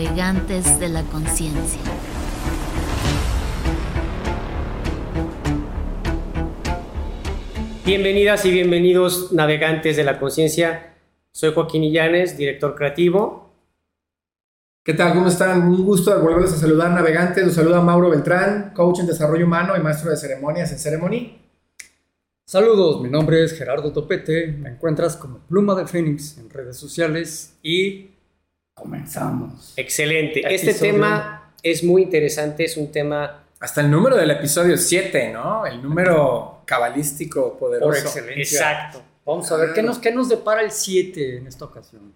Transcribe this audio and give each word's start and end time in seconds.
navegantes 0.00 0.80
de 0.80 0.88
la 0.88 1.02
conciencia. 1.02 1.78
Bienvenidas 7.84 8.46
y 8.46 8.50
bienvenidos 8.50 9.30
navegantes 9.32 9.98
de 9.98 10.04
la 10.04 10.18
conciencia. 10.18 10.94
Soy 11.32 11.52
Joaquín 11.52 11.84
Illanes, 11.84 12.38
director 12.38 12.74
creativo. 12.74 13.52
¿Qué 14.82 14.94
tal? 14.94 15.12
¿Cómo 15.12 15.28
están? 15.28 15.68
Un 15.68 15.84
gusto 15.84 16.14
de 16.14 16.22
volverles 16.22 16.54
a 16.54 16.56
saludar, 16.56 16.92
navegantes. 16.92 17.44
Los 17.44 17.54
saluda 17.54 17.82
Mauro 17.82 18.08
Beltrán, 18.08 18.72
coach 18.74 19.00
en 19.00 19.06
desarrollo 19.06 19.44
humano 19.44 19.76
y 19.76 19.80
maestro 19.80 20.10
de 20.10 20.16
ceremonias 20.16 20.72
en 20.72 20.78
Ceremony. 20.78 21.38
Saludos, 22.46 23.02
mi 23.02 23.10
nombre 23.10 23.44
es 23.44 23.52
Gerardo 23.52 23.92
Topete. 23.92 24.46
Me 24.46 24.70
encuentras 24.70 25.18
como 25.18 25.40
Pluma 25.40 25.74
de 25.74 25.86
Fénix 25.86 26.38
en 26.38 26.48
redes 26.48 26.78
sociales 26.78 27.58
y 27.62 28.09
comenzamos. 28.80 29.72
Excelente. 29.76 30.42
Este 30.54 30.74
tema 30.74 31.52
es 31.62 31.84
muy 31.84 32.02
interesante, 32.02 32.64
es 32.64 32.76
un 32.76 32.90
tema 32.90 33.44
Hasta 33.60 33.80
el 33.82 33.90
número 33.90 34.16
del 34.16 34.30
episodio 34.30 34.76
7, 34.76 35.30
¿no? 35.32 35.66
El 35.66 35.82
número 35.82 36.62
cabalístico 36.64 37.56
poderoso. 37.58 37.88
Por 37.88 37.96
excelencia. 37.98 38.58
exacto. 38.58 39.02
Vamos 39.26 39.50
a 39.52 39.56
ver, 39.58 39.72
¿qué 39.74 39.82
nos, 39.82 39.98
qué 39.98 40.10
nos 40.12 40.28
depara 40.28 40.62
el 40.62 40.70
7 40.70 41.36
en 41.38 41.46
esta 41.46 41.66
ocasión? 41.66 42.14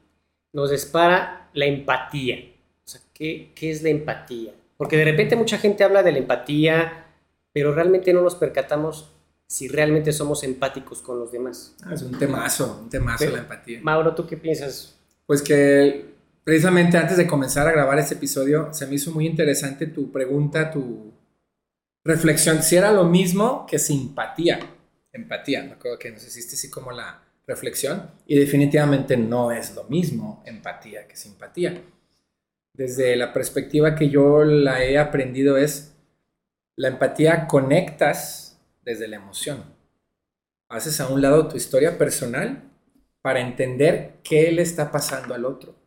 Nos 0.52 0.70
dispara 0.70 1.48
la 1.52 1.66
empatía. 1.66 2.36
O 2.84 2.88
sea, 2.88 3.00
¿qué, 3.12 3.52
¿qué 3.54 3.70
es 3.70 3.82
la 3.82 3.90
empatía? 3.90 4.52
Porque 4.76 4.96
de 4.96 5.04
repente 5.04 5.36
mucha 5.36 5.58
gente 5.58 5.84
habla 5.84 6.02
de 6.02 6.12
la 6.12 6.18
empatía, 6.18 7.04
pero 7.52 7.74
realmente 7.74 8.12
no 8.12 8.22
nos 8.22 8.34
percatamos 8.34 9.10
si 9.46 9.68
realmente 9.68 10.12
somos 10.12 10.42
empáticos 10.42 11.02
con 11.02 11.18
los 11.18 11.30
demás. 11.30 11.74
Ah, 11.84 11.92
es 11.94 12.02
un 12.02 12.18
temazo, 12.18 12.80
un 12.82 12.88
temazo 12.88 13.18
Pero- 13.20 13.32
la 13.36 13.42
empatía. 13.42 13.80
Mauro, 13.82 14.14
¿tú 14.14 14.26
qué 14.26 14.36
piensas? 14.36 14.96
Pues 15.26 15.42
que 15.42 16.13
precisamente 16.44 16.98
antes 16.98 17.16
de 17.16 17.26
comenzar 17.26 17.66
a 17.66 17.72
grabar 17.72 17.98
este 17.98 18.14
episodio, 18.14 18.72
se 18.72 18.86
me 18.86 18.94
hizo 18.94 19.10
muy 19.10 19.26
interesante 19.26 19.86
tu 19.86 20.12
pregunta, 20.12 20.70
tu 20.70 21.12
reflexión. 22.04 22.62
Si 22.62 22.76
era 22.76 22.92
lo 22.92 23.04
mismo 23.04 23.66
que 23.66 23.78
simpatía. 23.78 24.60
Empatía, 25.12 25.62
me 25.62 25.72
acuerdo 25.72 25.98
que 25.98 26.10
nos 26.10 26.26
hiciste 26.26 26.54
así 26.54 26.70
como 26.70 26.92
la 26.92 27.22
reflexión. 27.46 28.10
Y 28.26 28.38
definitivamente 28.38 29.16
no 29.16 29.52
es 29.52 29.74
lo 29.74 29.84
mismo 29.84 30.42
empatía 30.46 31.08
que 31.08 31.16
simpatía. 31.16 31.82
Desde 32.74 33.16
la 33.16 33.32
perspectiva 33.32 33.94
que 33.94 34.10
yo 34.10 34.44
la 34.44 34.84
he 34.84 34.98
aprendido 34.98 35.56
es, 35.56 35.94
la 36.76 36.88
empatía 36.88 37.46
conectas 37.46 38.60
desde 38.82 39.08
la 39.08 39.16
emoción. 39.16 39.64
Haces 40.68 41.00
a 41.00 41.08
un 41.08 41.22
lado 41.22 41.48
tu 41.48 41.56
historia 41.56 41.96
personal 41.96 42.70
para 43.22 43.40
entender 43.40 44.16
qué 44.24 44.50
le 44.50 44.62
está 44.62 44.90
pasando 44.90 45.34
al 45.34 45.44
otro. 45.44 45.83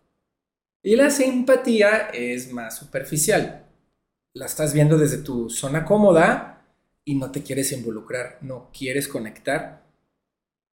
Y 0.88 0.95
la 0.95 1.11
simpatía 1.11 2.07
es 2.13 2.53
más 2.53 2.77
superficial. 2.77 3.66
La 4.33 4.45
estás 4.45 4.73
viendo 4.73 4.97
desde 4.97 5.17
tu 5.17 5.49
zona 5.49 5.83
cómoda 5.83 6.66
y 7.03 7.16
no 7.16 7.30
te 7.30 7.43
quieres 7.43 7.73
involucrar, 7.73 8.38
no 8.39 8.69
quieres 8.71 9.09
conectar 9.09 9.83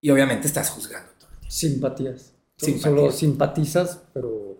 y 0.01 0.11
obviamente 0.11 0.47
estás 0.47 0.71
juzgando 0.71 1.11
todo. 1.19 1.31
Simpatías. 1.49 2.33
Simpatía. 2.57 2.83
Solo 2.85 3.11
simpatizas, 3.11 4.05
pero 4.13 4.57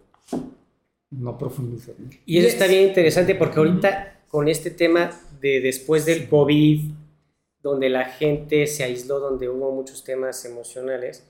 no 1.11 1.39
profundizas. 1.39 2.01
¿no? 2.01 2.11
Y 2.27 2.39
eso 2.39 2.47
Yes. 2.47 2.55
está 2.55 2.67
bien 2.67 2.89
interesante 2.89 3.37
porque 3.37 3.61
ahorita 3.61 4.23
con 4.27 4.49
este 4.49 4.73
tema 4.73 5.13
de 5.41 5.61
después 5.61 6.05
del 6.05 6.29
COVID, 6.29 6.91
donde 7.63 7.91
la 7.91 8.07
gente 8.07 8.67
se 8.67 8.83
aisló, 8.83 9.21
donde 9.21 9.49
hubo 9.49 9.71
muchos 9.71 10.03
temas 10.03 10.45
emocionales, 10.47 11.23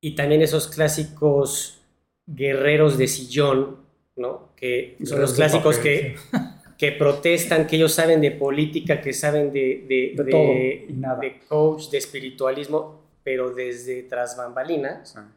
y 0.00 0.14
también 0.14 0.40
esos 0.40 0.66
clásicos 0.66 1.83
guerreros 2.26 2.96
de 2.98 3.06
sillón, 3.08 3.76
¿no? 4.16 4.50
Que 4.56 4.96
son 5.04 5.20
los 5.20 5.32
Guerreros 5.32 5.34
clásicos 5.34 5.76
papel, 5.76 6.16
que, 6.32 6.38
que 6.78 6.92
protestan, 6.92 7.66
que 7.66 7.76
ellos 7.76 7.92
saben 7.92 8.20
de 8.20 8.30
política, 8.30 9.00
que 9.00 9.12
saben 9.12 9.52
de, 9.52 9.84
de, 10.16 10.24
todo 10.30 10.52
y 10.52 10.92
nada. 10.94 11.20
de 11.20 11.40
coach, 11.48 11.90
de 11.90 11.98
espiritualismo, 11.98 13.02
pero 13.22 13.50
desde 13.54 14.02
tras 14.04 14.36
bambalinas, 14.36 15.14
Ah. 15.16 15.30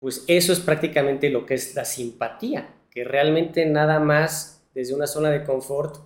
pues 0.00 0.24
eso 0.28 0.52
es 0.52 0.60
prácticamente 0.60 1.30
lo 1.30 1.46
que 1.46 1.54
es 1.54 1.74
la 1.74 1.84
simpatía, 1.84 2.68
que 2.90 3.04
realmente 3.04 3.64
nada 3.66 4.00
más 4.00 4.62
desde 4.74 4.94
una 4.94 5.06
zona 5.06 5.30
de 5.30 5.44
confort 5.44 5.96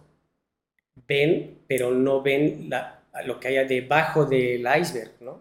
ven, 1.07 1.59
pero 1.67 1.91
no 1.93 2.23
ven 2.23 2.69
la- 2.69 3.03
lo 3.25 3.41
que 3.41 3.49
haya 3.49 3.65
debajo 3.65 4.25
del 4.27 4.61
iceberg, 4.81 5.13
¿no? 5.21 5.41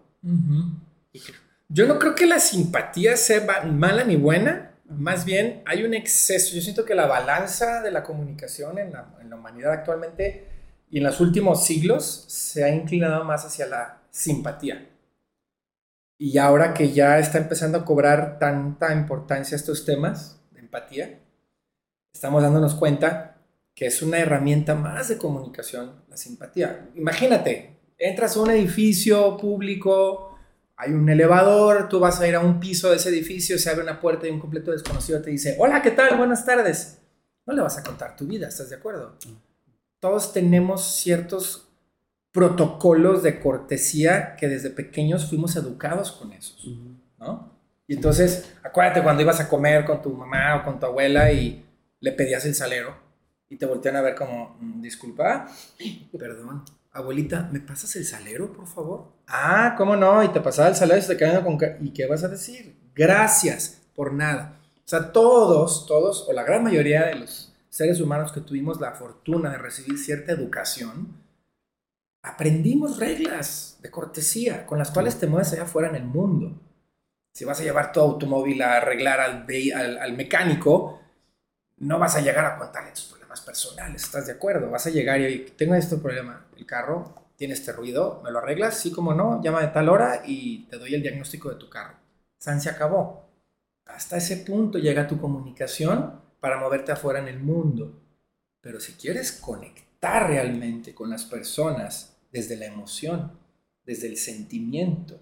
Y 1.14 1.20
que- 1.20 1.34
Yo 1.70 1.86
no 1.88 2.00
creo 2.00 2.16
que 2.16 2.26
la 2.26 2.40
simpatía 2.40 3.18
sea 3.18 3.64
mala 3.66 4.04
ni 4.04 4.16
buena, 4.16 4.76
más 4.86 5.26
bien 5.26 5.64
hay 5.66 5.84
un 5.84 5.94
exceso. 5.94 6.56
Yo 6.56 6.62
siento 6.62 6.86
que 6.86 6.96
la 6.96 7.08
balanza 7.08 7.82
de 7.82 7.92
la 7.92 8.04
comunicación 8.04 8.80
en 8.80 8.94
la 8.94 9.36
humanidad 9.36 9.74
actualmente 9.74 10.48
y 10.90 11.00
en 11.00 11.04
los 11.04 11.20
últimos 11.20 11.66
siglos 11.66 12.26
se 12.28 12.64
ha 12.64 12.70
inclinado 12.70 13.24
más 13.26 13.46
hacia 13.46 13.68
la 13.68 14.02
simpatía. 14.10 14.90
Y 16.18 16.38
ahora 16.38 16.74
que 16.74 16.92
ya 16.92 17.20
está 17.20 17.38
empezando 17.38 17.78
a 17.78 17.86
cobrar 17.86 18.40
tanta 18.40 18.94
importancia 18.94 19.56
estos 19.56 19.86
temas 19.86 20.42
de 20.52 20.62
empatía, 20.62 21.20
estamos 22.14 22.42
dándonos 22.42 22.74
cuenta 22.74 23.38
que 23.76 23.86
es 23.86 24.02
una 24.02 24.18
herramienta 24.18 24.74
más 24.74 25.10
de 25.10 25.18
comunicación, 25.18 26.04
la 26.10 26.18
simpatía. 26.18 26.90
Imagínate, 26.96 27.78
entras 28.00 28.36
a 28.36 28.42
un 28.42 28.50
edificio 28.50 29.38
público, 29.38 30.27
hay 30.80 30.94
un 30.94 31.10
elevador, 31.10 31.90
tú 31.90 32.00
vas 32.00 32.22
a 32.22 32.28
ir 32.28 32.36
a 32.36 32.40
un 32.40 32.60
piso 32.60 32.92
de 32.92 32.98
ese 32.98 33.10
edificio, 33.10 33.58
se 33.58 33.70
abre 33.70 33.82
una 33.82 34.00
puerta 34.00 34.28
y 34.28 34.30
un 34.30 34.40
completo 34.40 34.72
desconocido 34.72 35.22
te 35.22 35.32
dice, 35.32 35.56
hola, 35.60 35.82
¿qué 35.82 35.90
tal? 35.92 36.16
Buenas 36.18 36.46
tardes. 36.46 37.02
No 37.48 37.54
le 37.54 37.62
vas 37.64 37.78
a 37.80 37.84
contar 37.84 38.16
tu 38.16 38.28
vida, 38.28 38.48
¿estás 38.48 38.70
de 38.70 38.76
acuerdo? 38.76 39.18
Todos 40.00 40.34
tenemos 40.34 40.96
ciertos 40.96 41.68
protocolos 42.32 43.24
de 43.24 43.40
cortesía 43.40 44.36
que 44.36 44.48
desde 44.48 44.70
pequeños 44.70 45.28
fuimos 45.28 45.56
educados 45.56 46.12
con 46.12 46.32
esos, 46.32 46.64
¿no? 47.18 47.58
Y 47.88 47.96
entonces, 47.96 48.54
acuérdate 48.62 49.02
cuando 49.02 49.24
ibas 49.24 49.40
a 49.40 49.50
comer 49.50 49.84
con 49.86 50.02
tu 50.02 50.12
mamá 50.12 50.58
o 50.58 50.64
con 50.64 50.80
tu 50.80 50.86
abuela 50.86 51.32
y 51.32 51.66
le 52.00 52.12
pedías 52.12 52.46
el 52.46 52.54
salero 52.54 52.96
y 53.50 53.58
te 53.58 53.66
voltean 53.66 53.96
a 53.96 54.02
ver 54.02 54.14
como, 54.14 54.58
"Mm, 54.60 54.82
disculpa, 54.82 55.48
perdón, 56.20 56.64
abuelita, 56.92 57.50
¿me 57.52 57.62
pasas 57.62 57.96
el 57.96 58.06
salero, 58.06 58.54
por 58.54 58.68
favor? 58.68 59.17
Ah, 59.28 59.76
¿cómo 59.78 59.96
no? 59.98 60.24
Y 60.24 60.30
te 60.30 60.40
pasaba 60.40 60.70
el 60.70 60.76
salero 60.76 61.00
y 61.00 61.02
se 61.02 61.10
te 61.10 61.18
quedaba 61.18 61.44
con... 61.44 61.60
¿Y 61.82 61.92
qué 61.92 62.06
vas 62.06 62.24
a 62.24 62.30
decir? 62.30 62.76
Gracias 62.96 63.82
por 63.94 64.14
nada. 64.14 64.58
O 64.86 64.88
sea, 64.88 65.12
todos, 65.12 65.86
todos, 65.86 66.26
o 66.30 66.34
la 66.34 66.44
gran 66.44 66.64
mayoría 66.64 67.06
de 67.08 67.16
los 67.16 67.54
seres 67.70 68.00
humanos 68.00 68.32
que 68.32 68.40
tuvimos 68.40 68.80
la 68.80 68.94
fortuna 68.94 69.52
de 69.52 69.58
recibir 69.58 70.00
cierta 70.00 70.32
educación, 70.32 71.10
aprendimos 72.24 72.98
reglas 72.98 73.78
de 73.82 73.92
cortesía 73.92 74.66
con 74.66 74.80
las 74.80 74.92
cuales 74.92 75.20
te 75.20 75.28
mueves 75.28 75.52
allá 75.52 75.64
afuera 75.64 75.90
en 75.90 75.96
el 75.96 76.06
mundo. 76.06 76.54
Si 77.34 77.44
vas 77.44 77.60
a 77.60 77.64
llevar 77.64 77.92
tu 77.92 78.00
automóvil 78.00 78.62
a 78.62 78.78
arreglar 78.78 79.20
al, 79.20 79.46
al, 79.76 79.98
al 79.98 80.14
mecánico, 80.14 81.02
no 81.80 82.00
vas 82.00 82.16
a 82.16 82.22
llegar 82.22 82.46
a 82.46 82.58
contarle 82.58 82.92
tus 82.92 83.06
problemas 83.06 83.42
personales, 83.42 84.04
¿estás 84.04 84.26
de 84.26 84.34
acuerdo? 84.34 84.72
Vas 84.72 84.88
a 84.88 84.90
llegar 84.90 85.20
y 85.20 85.54
tengo 85.58 85.76
este 85.76 85.98
problema, 85.98 86.46
el 86.58 86.66
carro 86.66 87.27
tiene 87.38 87.54
este 87.54 87.72
ruido, 87.72 88.20
¿me 88.24 88.32
lo 88.32 88.40
arreglas? 88.40 88.80
Sí, 88.80 88.92
como 88.92 89.14
no, 89.14 89.42
llama 89.42 89.62
de 89.62 89.68
tal 89.68 89.90
hora 89.90 90.24
y 90.26 90.66
te 90.66 90.78
doy 90.78 90.96
el 90.96 91.04
diagnóstico 91.04 91.50
de 91.50 91.56
tu 91.56 91.70
carro. 91.70 91.96
San 92.38 92.60
se 92.60 92.70
acabó. 92.70 93.30
Hasta 93.86 94.18
ese 94.18 94.38
punto 94.38 94.80
llega 94.80 95.08
tu 95.08 95.20
comunicación 95.20 96.20
para 96.40 96.60
moverte 96.60 96.92
afuera 96.92 97.20
en 97.20 97.28
el 97.28 97.40
mundo. 97.40 98.02
Pero 98.60 98.80
si 98.80 98.94
quieres 98.94 99.32
conectar 99.32 100.28
realmente 100.28 100.94
con 100.94 101.10
las 101.10 101.26
personas 101.26 102.18
desde 102.32 102.58
la 102.58 102.66
emoción, 102.66 103.32
desde 103.86 104.08
el 104.08 104.18
sentimiento, 104.18 105.20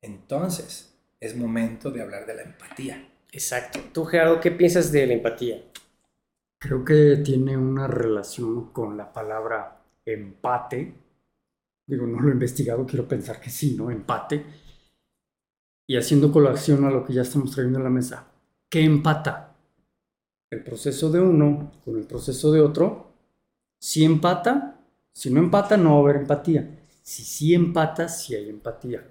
entonces 0.00 0.92
es 1.20 1.36
momento 1.36 1.90
de 1.90 2.02
hablar 2.02 2.26
de 2.26 2.34
la 2.34 2.42
empatía. 2.42 3.08
Exacto. 3.30 3.78
Tú, 3.92 4.04
Gerardo, 4.04 4.40
¿qué 4.40 4.50
piensas 4.50 4.90
de 4.90 5.06
la 5.06 5.14
empatía? 5.14 5.62
Creo 6.58 6.84
que 6.84 7.22
tiene 7.24 7.56
una 7.56 7.86
relación 7.86 8.72
con 8.72 8.96
la 8.96 9.12
palabra 9.12 9.82
empate. 10.04 10.94
Digo, 11.92 12.06
no 12.06 12.20
lo 12.20 12.30
he 12.30 12.32
investigado, 12.32 12.86
quiero 12.86 13.06
pensar 13.06 13.38
que 13.38 13.50
sí, 13.50 13.74
¿no? 13.76 13.90
Empate. 13.90 14.46
Y 15.86 15.98
haciendo 15.98 16.32
colación 16.32 16.86
a 16.86 16.90
lo 16.90 17.04
que 17.04 17.12
ya 17.12 17.20
estamos 17.20 17.50
trayendo 17.50 17.80
a 17.80 17.82
la 17.82 17.90
mesa. 17.90 18.28
¿Qué 18.70 18.80
empata? 18.82 19.54
El 20.50 20.64
proceso 20.64 21.10
de 21.10 21.20
uno 21.20 21.70
con 21.84 21.98
el 21.98 22.04
proceso 22.06 22.50
de 22.50 22.62
otro. 22.62 23.12
Si 23.78 24.04
empata, 24.06 24.80
si 25.12 25.28
no 25.30 25.40
empata, 25.40 25.76
no 25.76 25.90
va 25.90 25.96
a 25.96 26.00
haber 26.00 26.16
empatía. 26.22 26.78
Si 27.02 27.24
sí 27.24 27.52
empata, 27.52 28.08
sí 28.08 28.34
hay 28.34 28.48
empatía. 28.48 29.06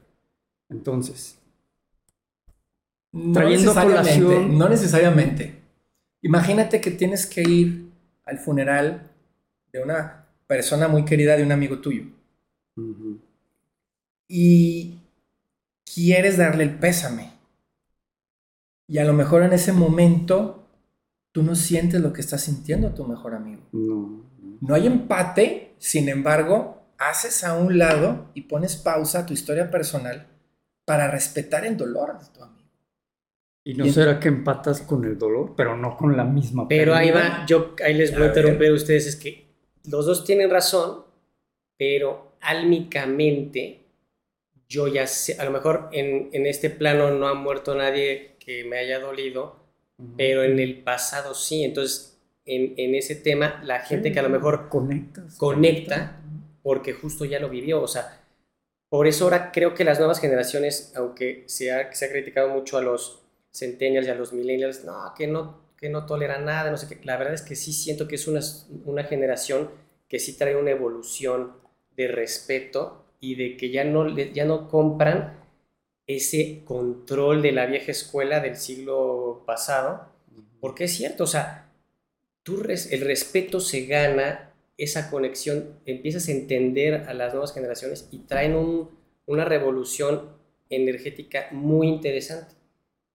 Entonces, 0.70 1.38
No 3.14 3.34
Trayendo 3.34 3.74
necesariamente, 3.76 4.24
colación- 4.24 4.58
no 4.58 4.70
necesariamente. 4.70 5.62
Imagínate 6.24 6.82
que 6.82 6.90
tienes 6.90 7.28
que 7.28 7.44
ir 7.48 7.92
al 8.26 8.40
funeral 8.40 9.12
de 9.72 9.84
una 9.84 10.26
persona 10.48 10.88
muy 10.88 11.06
querida 11.06 11.38
de 11.38 11.44
un 11.44 11.52
amigo 11.52 11.78
tuyo 11.80 12.06
y 14.28 15.00
quieres 15.94 16.38
darle 16.38 16.64
el 16.64 16.80
pésame. 16.80 17.32
Y 18.88 18.98
a 18.98 19.06
lo 19.06 19.14
mejor 19.14 19.44
en 19.44 19.54
ese 19.54 19.74
momento 19.74 20.68
tú 21.32 21.44
no 21.44 21.56
sientes 21.56 22.02
lo 22.02 22.14
que 22.14 22.22
está 22.22 22.38
sintiendo 22.38 22.94
tu 22.94 23.06
mejor 23.06 23.36
amigo. 23.36 23.62
No. 23.72 24.24
No 24.62 24.76
hay 24.76 24.88
empate, 24.88 25.76
sin 25.80 26.08
embargo, 26.08 26.82
haces 26.98 27.44
a 27.44 27.58
un 27.58 27.78
lado 27.78 28.30
y 28.34 28.44
pones 28.44 28.76
pausa 28.76 29.20
a 29.20 29.26
tu 29.26 29.34
historia 29.34 29.72
personal 29.72 30.28
para 30.86 31.10
respetar 31.10 31.66
el 31.66 31.78
dolor 31.78 32.20
de 32.20 32.26
tu 32.28 32.44
amigo. 32.44 32.70
¿Y 33.64 33.74
no 33.74 33.86
será 33.88 34.20
que 34.20 34.28
empatas 34.28 34.82
con 34.82 35.06
el 35.06 35.18
dolor, 35.18 35.54
pero 35.56 35.78
no 35.78 35.96
con 35.96 36.18
la 36.18 36.24
misma 36.24 36.68
Pero 36.68 36.96
ahí 36.96 37.12
va, 37.12 37.46
yo 37.46 37.76
ahí 37.84 37.94
les 37.94 38.12
voy 38.12 38.24
a 38.24 38.26
A 38.26 38.28
interrumpir 38.30 38.70
a 38.70 38.74
ustedes, 38.74 39.08
es 39.08 39.16
que 39.16 39.54
los 39.86 40.06
dos 40.06 40.24
tienen 40.24 40.50
razón, 40.50 41.04
pero 41.78 42.31
álmicamente 42.42 43.82
yo 44.72 44.88
ya 44.88 45.06
sé, 45.06 45.36
a 45.38 45.44
lo 45.44 45.52
mejor 45.52 45.90
en, 45.92 46.30
en 46.32 46.48
este 46.48 46.70
plano 46.70 47.12
no 47.12 47.28
ha 47.28 47.34
muerto 47.34 47.76
nadie 47.76 48.36
que 48.40 48.64
me 48.64 48.78
haya 48.78 49.00
dolido, 49.00 49.58
pero 50.16 50.44
en 50.44 50.60
el 50.60 50.82
pasado 50.82 51.34
sí, 51.34 51.66
entonces 51.66 52.18
en, 52.46 52.74
en 52.78 52.96
ese 52.96 53.16
tema 53.16 53.62
la 53.66 53.82
gente 53.82 54.14
que 54.14 54.20
a 54.20 54.24
lo 54.24 54.30
mejor 54.30 54.70
conectas. 54.70 55.36
conecta 55.38 56.22
porque 56.64 56.94
justo 56.94 57.26
ya 57.26 57.40
lo 57.40 57.50
vivió, 57.50 57.82
o 57.82 57.88
sea, 57.88 58.24
por 58.88 59.08
eso 59.08 59.26
ahora 59.26 59.52
creo 59.52 59.74
que 59.74 59.84
las 59.84 60.00
nuevas 60.00 60.20
generaciones, 60.22 60.94
aunque 60.96 61.44
se 61.48 61.72
ha, 61.74 61.94
se 61.94 62.06
ha 62.06 62.10
criticado 62.10 62.50
mucho 62.50 62.78
a 62.78 62.82
los 62.82 63.24
centennials 63.54 64.08
y 64.08 64.12
a 64.12 64.16
los 64.16 64.32
millennials, 64.32 64.86
no, 64.86 65.14
que 65.18 65.28
no, 65.28 65.60
que 65.76 65.90
no 65.90 66.06
toleran 66.06 66.46
nada, 66.46 66.72
no 66.72 66.78
sé 66.78 66.88
qué, 66.88 67.04
la 67.06 67.18
verdad 67.18 67.34
es 67.34 67.42
que 67.42 67.58
sí 67.58 67.74
siento 67.74 68.08
que 68.08 68.16
es 68.16 68.28
una, 68.28 68.40
una 68.86 69.04
generación 69.04 69.70
que 70.08 70.18
sí 70.18 70.38
trae 70.38 70.56
una 70.56 70.72
evolución 70.72 71.61
de 71.96 72.08
respeto 72.08 73.06
y 73.20 73.36
de 73.36 73.58
que 73.58 73.70
ya 73.72 73.84
no, 73.84 74.08
ya 74.18 74.46
no 74.46 74.70
compran 74.70 75.40
ese 76.08 76.64
control 76.66 77.42
de 77.42 77.52
la 77.54 77.66
vieja 77.68 77.92
escuela 77.92 78.40
del 78.40 78.58
siglo 78.58 79.44
pasado, 79.46 80.08
porque 80.60 80.86
es 80.86 80.94
cierto, 80.96 81.26
o 81.26 81.28
sea, 81.28 81.72
tú 82.44 82.58
res- 82.58 82.92
el 82.92 83.02
respeto 83.02 83.60
se 83.60 83.86
gana, 83.86 84.54
esa 84.78 85.12
conexión, 85.12 85.80
empiezas 85.86 86.28
a 86.28 86.32
entender 86.32 86.96
a 87.08 87.14
las 87.14 87.34
nuevas 87.34 87.54
generaciones 87.54 88.08
y 88.12 88.20
traen 88.20 88.56
un- 88.56 88.90
una 89.28 89.46
revolución 89.46 90.30
energética 90.70 91.48
muy 91.52 91.88
interesante. 91.88 92.56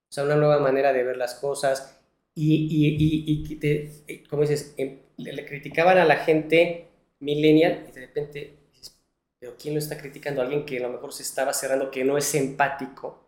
O 0.08 0.12
sea, 0.12 0.24
una 0.24 0.36
nueva 0.36 0.58
manera 0.60 0.92
de 0.92 1.02
ver 1.02 1.16
las 1.16 1.34
cosas 1.34 1.98
y, 2.34 2.54
y, 2.70 2.96
y, 2.96 3.24
y 3.26 3.44
que 3.44 3.56
te- 3.56 4.24
como 4.28 4.42
dices, 4.42 4.74
em- 4.76 5.00
le, 5.16 5.44
criticaban 5.46 5.98
a 5.98 6.04
la 6.04 6.16
gente 6.18 6.88
millennial 7.20 7.86
y 7.88 7.92
de 7.92 8.00
repente 8.06 8.54
pero 9.38 9.56
¿quién 9.60 9.74
lo 9.74 9.78
está 9.78 9.98
criticando? 9.98 10.42
Alguien 10.42 10.64
que 10.64 10.78
a 10.78 10.82
lo 10.82 10.90
mejor 10.90 11.12
se 11.12 11.22
estaba 11.22 11.52
cerrando, 11.52 11.90
que 11.90 12.04
no 12.04 12.16
es 12.16 12.34
empático, 12.34 13.26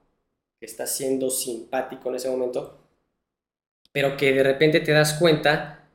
que 0.58 0.66
está 0.66 0.86
siendo 0.86 1.30
simpático 1.30 2.08
en 2.08 2.16
ese 2.16 2.30
momento, 2.30 2.78
pero 3.92 4.16
que 4.16 4.32
de 4.32 4.42
repente 4.42 4.80
te 4.80 4.92
das 4.92 5.14
cuenta 5.14 5.88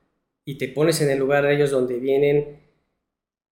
y 0.46 0.58
te 0.58 0.68
pones 0.68 1.02
en 1.02 1.10
el 1.10 1.20
lugar 1.20 1.44
de 1.44 1.56
ellos 1.56 1.72
donde 1.72 2.00
vienen, 2.00 2.62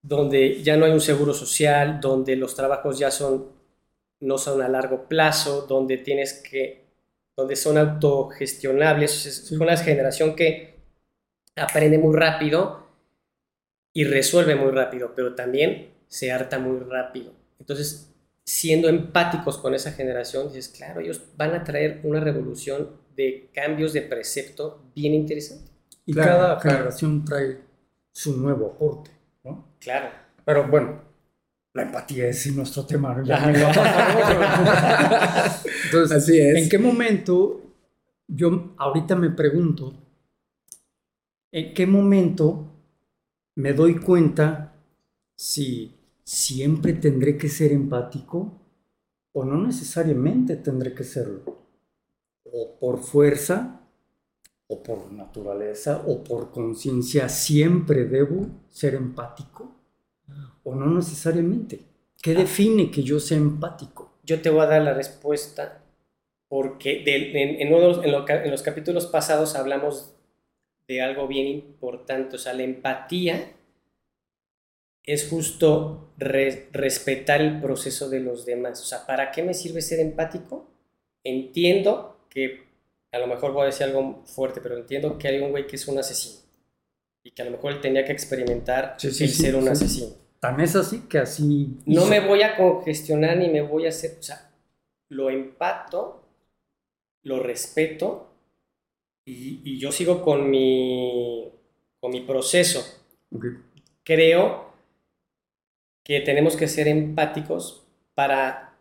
donde 0.02 0.62
ya 0.64 0.78
no 0.78 0.86
hay 0.86 0.92
un 0.92 1.02
seguro 1.02 1.34
social, 1.34 2.00
donde 2.00 2.36
los 2.36 2.56
trabajos 2.56 2.98
ya 3.00 3.12
son 3.12 3.60
no 4.22 4.38
son 4.38 4.62
a 4.62 4.70
largo 4.70 5.08
plazo, 5.08 5.66
donde 5.68 5.98
tienes 5.98 6.34
que 6.34 6.82
donde 7.36 7.56
son 7.56 7.78
autogestionables, 7.78 9.26
es 9.26 9.52
una 9.52 9.76
generación 9.78 10.36
que 10.36 10.76
aprende 11.56 11.98
muy 11.98 12.16
rápido 12.16 12.86
y 13.94 14.04
resuelve 14.04 14.56
muy 14.56 14.72
rápido, 14.72 15.14
pero 15.16 15.34
también 15.34 15.92
se 16.12 16.30
harta 16.30 16.60
muy 16.60 16.78
rápido. 16.80 17.32
Entonces, 17.58 18.12
siendo 18.44 18.90
empáticos 18.90 19.58
con 19.58 19.74
esa 19.74 19.94
generación, 19.94 20.50
dices, 20.50 20.68
claro, 20.68 21.00
ellos 21.00 21.22
van 21.38 21.56
a 21.56 21.64
traer 21.64 22.02
una 22.04 22.20
revolución 22.20 22.90
de 23.16 23.50
cambios 23.54 23.94
de 23.94 24.02
precepto 24.02 24.84
bien 24.94 25.14
interesante. 25.14 25.72
Y 26.06 26.12
Claro, 26.14 26.32
cada 26.32 26.60
claro. 26.60 26.78
generación 26.78 27.24
trae 27.24 27.62
su 28.12 28.36
nuevo 28.36 28.74
aporte, 28.76 29.10
¿no? 29.46 29.70
Claro. 29.80 30.10
Pero 30.44 30.68
bueno, 30.68 31.02
la 31.74 31.84
empatía 31.84 32.28
es 32.28 32.54
nuestro 32.54 32.86
tema. 32.86 33.16
¿no? 33.16 33.24
Ya 33.24 33.40
me 33.48 33.58
lo 33.58 33.68
pasamos. 33.68 35.66
Entonces, 35.86 36.18
Así 36.18 36.42
es. 36.42 36.58
¿en 36.64 36.68
qué 36.70 36.78
momento, 36.78 37.62
yo 38.28 38.74
ahorita 38.78 39.16
me 39.16 39.30
pregunto, 39.30 39.94
¿en 41.54 41.74
qué 41.74 41.88
momento 41.88 42.68
me 43.56 43.72
doy 43.72 43.96
cuenta 43.98 44.74
si 45.38 45.96
siempre 46.24 46.94
tendré 46.94 47.38
que 47.38 47.50
ser 47.50 47.72
empático 47.72 48.60
o 49.34 49.46
no 49.46 49.62
necesariamente 49.62 50.56
tendré 50.56 50.94
que 50.94 51.04
serlo? 51.04 51.60
O 52.44 52.78
por 52.80 53.00
fuerza, 53.00 53.82
o 54.68 54.84
por 54.84 55.12
naturaleza, 55.12 56.04
o 56.08 56.24
por 56.24 56.52
conciencia, 56.52 57.30
siempre 57.30 58.06
debo 58.06 58.48
ser 58.70 58.96
empático 58.96 59.76
o 60.64 60.76
no 60.76 60.88
necesariamente. 60.88 61.82
¿Qué 62.22 62.34
define 62.34 62.92
que 62.92 63.04
yo 63.04 63.20
sea 63.20 63.38
empático? 63.38 64.12
Yo 64.24 64.42
te 64.42 64.50
voy 64.50 64.62
a 64.62 64.68
dar 64.68 64.82
la 64.82 64.94
respuesta 64.94 65.84
porque 66.48 67.04
en, 67.06 67.72
en 67.72 68.52
los 68.52 68.62
capítulos 68.62 69.08
pasados 69.08 69.56
hablamos 69.56 70.14
de 70.88 71.02
algo 71.02 71.28
bien 71.28 71.48
importante. 71.48 72.36
O 72.36 72.40
sea, 72.40 72.54
la 72.54 72.64
empatía 72.64 73.54
es 75.04 75.30
justo 75.30 76.14
re- 76.18 76.70
respetar 76.72 77.42
el 77.42 77.60
proceso 77.62 78.10
de 78.10 78.20
los 78.20 78.46
demás. 78.46 78.82
O 78.82 78.86
sea, 78.86 79.06
¿para 79.06 79.32
qué 79.32 79.44
me 79.44 79.54
sirve 79.54 79.82
ser 79.82 80.00
empático? 80.00 80.68
Entiendo 81.24 82.26
que, 82.30 82.64
a 83.12 83.20
lo 83.20 83.28
mejor 83.28 83.52
voy 83.54 83.64
a 83.64 83.66
decir 83.66 83.88
algo 83.88 84.24
fuerte, 84.26 84.62
pero 84.62 84.78
entiendo 84.78 85.18
que 85.18 85.28
hay 85.28 85.40
un 85.40 85.52
güey 85.52 85.68
que 85.68 85.76
es 85.76 85.88
un 85.88 86.00
asesino 86.00 86.42
y 87.24 87.32
que 87.32 87.42
a 87.42 87.46
lo 87.46 87.52
mejor 87.52 87.74
él 87.74 87.82
tenía 87.82 88.04
que 88.06 88.12
experimentar 88.14 88.96
Sí, 88.98 89.12
sí, 89.12 89.26
el 89.26 89.30
sí, 89.30 89.42
ser 89.44 89.56
un 89.56 89.68
asesino. 89.68 90.08
Tan 90.40 90.60
es 90.60 90.76
así 90.76 91.02
que 91.08 91.20
así... 91.20 91.78
No 91.86 92.06
me 92.08 92.20
voy 92.20 92.42
a 92.42 92.56
congestionar 92.58 93.38
ni 93.38 93.48
me 93.50 93.62
voy 93.62 93.86
a 93.86 93.90
hacer, 93.90 94.18
o 94.20 94.24
sea, 94.24 94.52
lo 95.10 95.30
empato, 95.30 96.24
lo 97.24 97.40
respeto 97.40 98.30
y, 99.26 99.62
y 99.64 99.78
yo 99.80 99.92
sigo 99.92 100.24
con 100.24 100.50
mi, 100.50 101.52
con 102.00 102.12
mi 102.12 102.22
proceso. 102.22 102.84
Creo 104.04 104.71
que 106.20 106.26
tenemos 106.26 106.58
que 106.58 106.68
ser 106.68 106.88
empáticos 106.90 107.84
para 108.16 108.74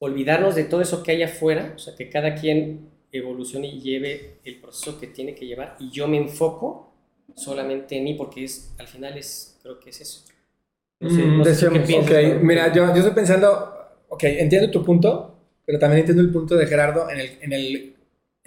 olvidarnos 0.00 0.54
de 0.56 0.64
todo 0.64 0.80
eso 0.80 1.02
que 1.04 1.12
hay 1.12 1.22
afuera, 1.22 1.72
o 1.76 1.78
sea, 1.78 1.94
que 1.94 2.08
cada 2.10 2.34
quien 2.34 2.90
evolucione 3.12 3.68
y 3.68 3.80
lleve 3.80 4.38
el 4.44 4.60
proceso 4.60 4.98
que 5.00 5.06
tiene 5.06 5.34
que 5.34 5.46
llevar 5.46 5.76
y 5.78 5.90
yo 5.90 6.08
me 6.08 6.16
enfoco 6.18 6.92
solamente 7.36 7.96
en 7.96 8.04
mí 8.04 8.14
porque 8.14 8.44
es, 8.44 8.74
al 8.78 8.88
final 8.88 9.16
es, 9.16 9.56
creo 9.62 9.78
que 9.78 9.90
es 9.90 10.00
eso. 10.00 10.24
No 11.00 11.08
sé, 11.10 11.22
Mm, 11.22 11.38
no 11.38 11.44
sé 11.44 11.66
tú 11.66 11.72
qué 11.72 11.78
deseamos- 11.78 11.86
piensas, 11.86 12.12
Ok, 12.12 12.34
¿no? 12.34 12.40
mira, 12.40 12.72
yo, 12.72 12.86
yo 12.88 12.94
estoy 12.96 13.12
pensando, 13.14 13.48
ok, 14.08 14.24
entiendo 14.24 14.70
tu 14.70 14.84
punto, 14.84 15.34
pero 15.64 15.78
también 15.78 16.00
entiendo 16.00 16.22
el 16.22 16.32
punto 16.32 16.56
de 16.56 16.66
Gerardo 16.66 17.08
en 17.08 17.20
el, 17.20 17.38
en 17.40 17.52
el, 17.52 17.94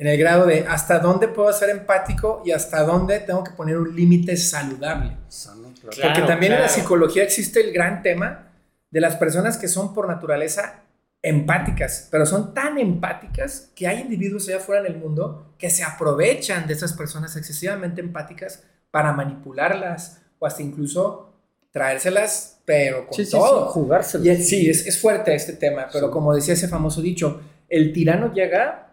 en 0.01 0.07
el 0.07 0.17
grado 0.17 0.47
de 0.47 0.65
hasta 0.67 0.97
dónde 0.97 1.27
puedo 1.27 1.53
ser 1.53 1.69
empático 1.69 2.41
y 2.43 2.51
hasta 2.51 2.81
dónde 2.81 3.19
tengo 3.19 3.43
que 3.43 3.51
poner 3.51 3.77
un 3.77 3.95
límite 3.95 4.35
saludable. 4.35 5.15
Sano, 5.27 5.71
claro. 5.79 5.95
Claro, 5.95 6.13
Porque 6.15 6.27
también 6.27 6.53
en 6.53 6.59
la 6.61 6.69
psicología 6.69 7.21
existe 7.23 7.61
el 7.61 7.71
gran 7.71 8.01
tema 8.01 8.47
de 8.89 8.99
las 8.99 9.15
personas 9.17 9.57
que 9.59 9.67
son 9.67 9.93
por 9.93 10.07
naturaleza 10.07 10.81
empáticas, 11.21 12.07
pero 12.09 12.25
son 12.25 12.51
tan 12.55 12.79
empáticas 12.79 13.69
que 13.75 13.87
hay 13.87 14.01
individuos 14.01 14.47
allá 14.47 14.57
afuera 14.57 14.81
en 14.83 14.91
el 14.91 14.97
mundo 14.99 15.53
que 15.59 15.69
se 15.69 15.83
aprovechan 15.83 16.65
de 16.65 16.73
esas 16.73 16.93
personas 16.93 17.35
excesivamente 17.35 18.01
empáticas 18.01 18.63
para 18.89 19.13
manipularlas 19.13 20.19
o 20.39 20.47
hasta 20.47 20.63
incluso 20.63 21.31
traérselas, 21.71 22.59
pero 22.65 23.05
con 23.05 23.13
Sí, 23.15 23.25
sí, 23.25 23.31
todo. 23.31 23.67
sí, 23.67 23.73
jugárselo. 23.73 24.23
Y 24.25 24.29
es- 24.29 24.49
sí, 24.49 24.67
es, 24.67 24.87
es 24.87 24.99
fuerte 24.99 25.33
este 25.35 25.53
tema, 25.53 25.87
pero 25.93 26.07
Sí. 26.07 26.11
como 26.11 26.33
decía 26.33 26.55
ese 26.55 26.67
famoso 26.67 27.01
dicho, 27.03 27.39
el 27.69 27.93
tirano 27.93 28.33
llega 28.33 28.90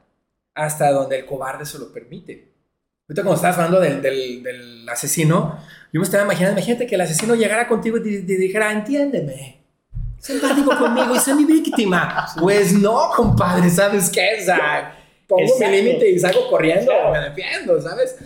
hasta 0.58 0.90
donde 0.92 1.18
el 1.20 1.26
cobarde 1.26 1.64
se 1.64 1.78
lo 1.78 1.92
permite. 1.92 2.52
Ahorita 3.08 3.22
cuando 3.22 3.36
estabas 3.36 3.56
hablando 3.58 3.80
del, 3.80 4.02
del- 4.02 4.42
del 4.42 4.88
asesino, 4.88 5.58
yo 5.92 6.00
me 6.00 6.04
estaba 6.04 6.24
imaginando, 6.24 6.58
imagínate 6.58 6.86
que 6.86 6.94
el 6.96 7.00
asesino 7.00 7.34
llegara 7.34 7.66
contigo 7.66 7.96
y 7.98 8.02
te, 8.02 8.10
te 8.22 8.36
dijera, 8.36 8.70
entiéndeme, 8.72 9.62
sé 10.18 10.34
empático 10.34 10.76
conmigo 10.78 11.14
y 11.14 11.18
sé 11.18 11.34
mi 11.34 11.44
víctima. 11.44 12.26
Pues 12.40 12.72
no, 12.74 13.10
compadre, 13.16 13.70
¿sabes 13.70 14.10
qué? 14.10 14.38
O 14.40 14.44
sea, 14.44 14.94
pongo 15.26 15.42
Exacto. 15.42 15.70
mi 15.70 15.82
límite 15.82 16.10
y 16.10 16.18
salgo 16.18 16.50
corriendo, 16.50 16.86
Claro. 16.92 17.12
me 17.12 17.20
defiendo, 17.20 17.80
¿sabes? 17.80 18.16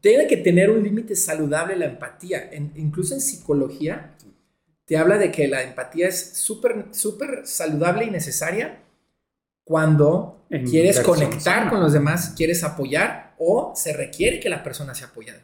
Tiene 0.00 0.26
que 0.26 0.36
tener 0.36 0.70
un 0.70 0.82
límite 0.82 1.16
saludable 1.16 1.74
la 1.76 1.86
empatía. 1.86 2.48
En- 2.52 2.72
incluso 2.76 3.14
en 3.14 3.20
psicología, 3.20 4.12
te 4.84 4.96
habla 4.98 5.16
de 5.18 5.32
que 5.32 5.48
la 5.48 5.62
empatía 5.62 6.08
es 6.08 6.36
súper, 6.36 6.86
súper 6.92 7.46
saludable 7.46 8.04
y 8.04 8.10
necesaria 8.10 8.80
cuando 9.66 10.44
En 10.48 10.64
quieres 10.64 11.00
conectar 11.00 11.68
con 11.68 11.80
los 11.80 11.92
demás, 11.92 12.34
quieres 12.36 12.62
apoyar 12.62 13.34
o 13.36 13.72
se 13.74 13.92
requiere 13.92 14.38
que 14.38 14.48
la 14.48 14.62
persona 14.62 14.94
sea 14.94 15.08
apoyada. 15.08 15.40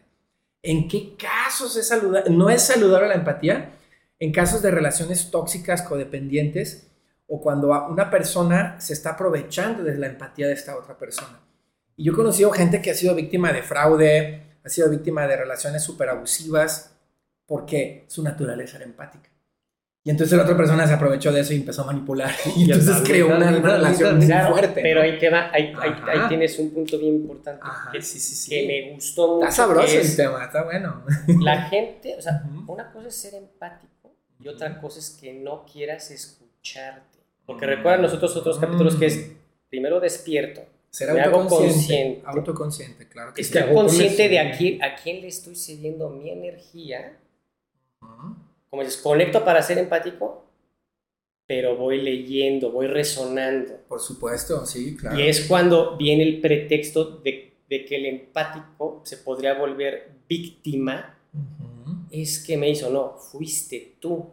¿En 0.63 0.87
qué 0.87 1.17
casos 1.17 1.77
es 1.77 1.89
saludable? 1.89 2.31
No 2.31 2.49
es 2.49 2.63
saludable 2.63 3.09
la 3.09 3.17
empatía 3.17 3.73
en 4.21 4.31
casos 4.31 4.63
de 4.63 4.71
relaciones 4.71 5.33
tóxicas, 5.33 5.83
codependientes 5.83 6.87
o 7.27 7.41
cuando 7.41 7.71
una 7.89 8.11
persona 8.11 8.81
se 8.81 8.93
está 8.93 9.11
aprovechando 9.11 9.83
de 9.83 9.99
la 9.99 10.07
empatía 10.07 10.47
de 10.47 10.53
esta 10.53 10.77
otra 10.77 10.97
persona. 10.97 11.41
Y 11.97 12.05
yo 12.05 12.13
he 12.13 12.15
conocido 12.15 12.53
gente 12.53 12.81
que 12.81 12.93
ha 12.93 12.95
sido 12.95 13.17
víctima 13.17 13.53
de 13.53 13.65
fraude, 13.65 14.59
ha 14.65 14.69
sido 14.69 14.89
víctima 14.89 15.27
de 15.27 15.37
relaciones 15.37 15.83
súper 15.83 16.11
abusivas, 16.11 16.95
porque 17.45 18.05
su 18.07 18.23
naturaleza 18.23 18.77
era 18.77 18.87
empática. 18.87 19.32
Y 20.05 20.11
entonces 20.11 20.37
la 20.37 20.43
otra 20.43 20.57
persona 20.57 20.85
se 20.87 20.95
aprovechó 20.95 21.31
de 21.31 21.41
eso 21.43 21.53
y 21.53 21.57
empezó 21.59 21.83
a 21.83 21.87
manipular. 21.87 22.31
Y, 22.57 22.61
Y 22.63 22.73
entonces 22.73 23.03
creó 23.07 23.27
una, 23.29 23.37
una 23.57 23.77
relación 23.77 24.17
muy 24.19 24.27
Claro, 24.27 24.53
fuerte. 24.53 24.81
Pero 24.83 25.01
¿no? 25.01 25.05
ahí, 25.07 25.19
te 25.19 25.31
va, 25.31 25.49
ahí, 25.53 25.73
ahí- 25.81 25.95
ahí 26.09 26.29
tienes 26.29 26.59
un 26.59 26.71
punto 26.73 26.99
bien 26.99 27.15
importante 27.15 27.61
Ajá, 27.65 27.93
que, 27.93 28.03
sí, 28.03 28.19
sí, 28.19 28.35
sí. 28.35 28.51
que 28.51 28.67
me 28.67 28.95
gustó 28.95 29.35
mucho. 29.37 29.49
Está 29.49 29.57
sabroso 29.63 29.97
el 29.99 30.17
tema, 30.17 30.45
está 30.45 30.65
bueno. 30.65 31.05
La 31.41 31.63
gente, 31.63 32.17
o 32.19 32.21
sea, 32.23 32.43
Ujú. 32.51 32.73
una 32.73 32.91
cosa 32.93 33.09
es 33.09 33.15
ser 33.15 33.35
empático 33.35 34.13
y 34.41 34.49
otra 34.49 34.81
cosa 34.81 34.99
es 34.99 35.11
que 35.21 35.33
no 35.35 35.65
quieras 35.73 36.11
escucharte. 36.11 37.19
Porque 37.47 37.67
Mm. 37.67 37.71
recuerda 37.71 37.99
nosotros 38.03 38.37
otros 38.37 38.59
capítulos 38.59 38.97
que 38.97 39.07
es 39.07 39.17
Mm. 39.17 39.33
primero 39.69 40.01
despierto, 40.01 40.63
Ser 40.91 41.11
Me 41.15 41.23
hago 41.23 41.41
autoconsciente. 41.41 41.73
consciente. 41.75 42.23
Autoconsciente, 42.27 43.09
claro 43.09 43.33
que 43.33 43.41
estoy 43.41 43.63
hago 43.63 43.73
con 43.75 43.87
consciente 43.87 44.29
de 44.29 44.39
a 44.41 44.51
quién, 44.59 44.83
a 44.85 44.95
quién 44.95 45.23
le 45.23 45.29
estoy 45.29 45.57
cediendo 45.57 46.11
mi 46.11 46.29
energía. 46.29 47.17
Como 48.73 48.83
dices, 48.85 49.03
conecto 49.03 49.45
para 49.45 49.61
ser 49.63 49.77
empático, 49.77 50.47
pero 51.47 51.77
voy 51.77 52.01
leyendo, 52.01 52.73
voy 52.73 52.87
resonando. 52.87 53.77
Por 53.87 54.01
supuesto, 54.01 54.65
sí, 54.65 54.97
claro. 54.97 55.19
Y 55.21 55.25
es 55.29 55.43
cuando 55.47 55.99
viene 55.99 56.23
el 56.23 56.41
pretexto 56.41 57.19
de, 57.19 57.53
de 57.69 57.85
que 57.85 57.97
el 57.97 58.07
empático 58.07 59.03
se 59.05 59.19
podría 59.19 59.53
volver 59.59 60.13
víctima. 60.27 61.19
Ujú. 61.35 62.07
Es 62.11 62.43
que 62.43 62.57
me 62.57 62.71
hizo, 62.71 62.89
no, 62.89 63.19
fuiste 63.19 63.99
tú 64.01 64.31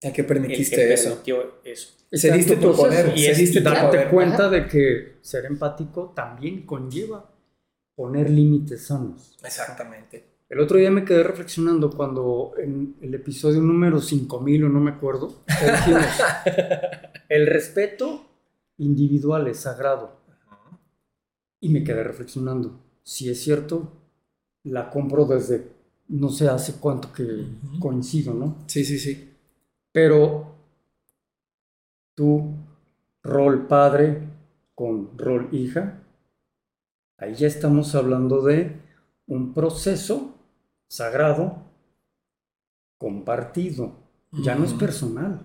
El 0.00 0.12
que 0.12 0.20
el 0.20 0.26
permitiste 0.28 0.76
que 0.76 0.92
eso. 0.92 1.08
permitió 1.10 1.54
eso. 1.64 1.96
Cediste 2.12 2.54
Exacto, 2.54 2.70
tu 2.70 2.76
poder. 2.76 3.12
Y 3.16 3.52
tu 3.52 3.60
darte 3.62 3.96
poder. 3.96 4.10
cuenta 4.10 4.34
Ajá. 4.46 4.50
de 4.50 4.68
que 4.68 5.14
ser 5.22 5.46
empático 5.46 6.12
también 6.14 6.64
conlleva 6.64 7.28
poner 7.96 8.30
límites 8.30 8.86
sanos. 8.86 9.36
Exactamente. 9.42 10.29
El 10.50 10.58
otro 10.58 10.78
día 10.78 10.90
me 10.90 11.04
quedé 11.04 11.22
reflexionando 11.22 11.90
cuando 11.90 12.54
en 12.58 12.96
el 13.00 13.14
episodio 13.14 13.60
número 13.60 14.00
5000 14.00 14.64
o 14.64 14.68
no 14.68 14.80
me 14.80 14.90
acuerdo, 14.90 15.44
dijimos, 15.46 16.04
el 17.28 17.46
respeto 17.46 18.26
individual 18.78 19.46
es 19.46 19.60
sagrado. 19.60 20.18
Y 21.60 21.68
me 21.68 21.84
quedé 21.84 22.02
reflexionando, 22.02 22.80
si 23.04 23.30
es 23.30 23.40
cierto, 23.40 23.92
la 24.64 24.90
compro 24.90 25.24
desde 25.24 25.68
no 26.08 26.30
sé 26.30 26.48
hace 26.48 26.80
cuánto 26.80 27.12
que 27.12 27.46
coincido, 27.78 28.34
¿no? 28.34 28.64
Sí, 28.66 28.84
sí, 28.84 28.98
sí. 28.98 29.32
Pero 29.92 30.56
tu 32.16 32.56
rol 33.22 33.68
padre 33.68 34.26
con 34.74 35.16
rol 35.16 35.48
hija, 35.52 36.02
ahí 37.18 37.34
ya 37.34 37.46
estamos 37.46 37.94
hablando 37.94 38.42
de 38.42 38.80
un 39.28 39.54
proceso 39.54 40.29
sagrado 40.90 41.62
compartido. 42.98 43.92
Ya 44.32 44.54
no 44.54 44.64
es 44.64 44.74
personal. 44.74 45.40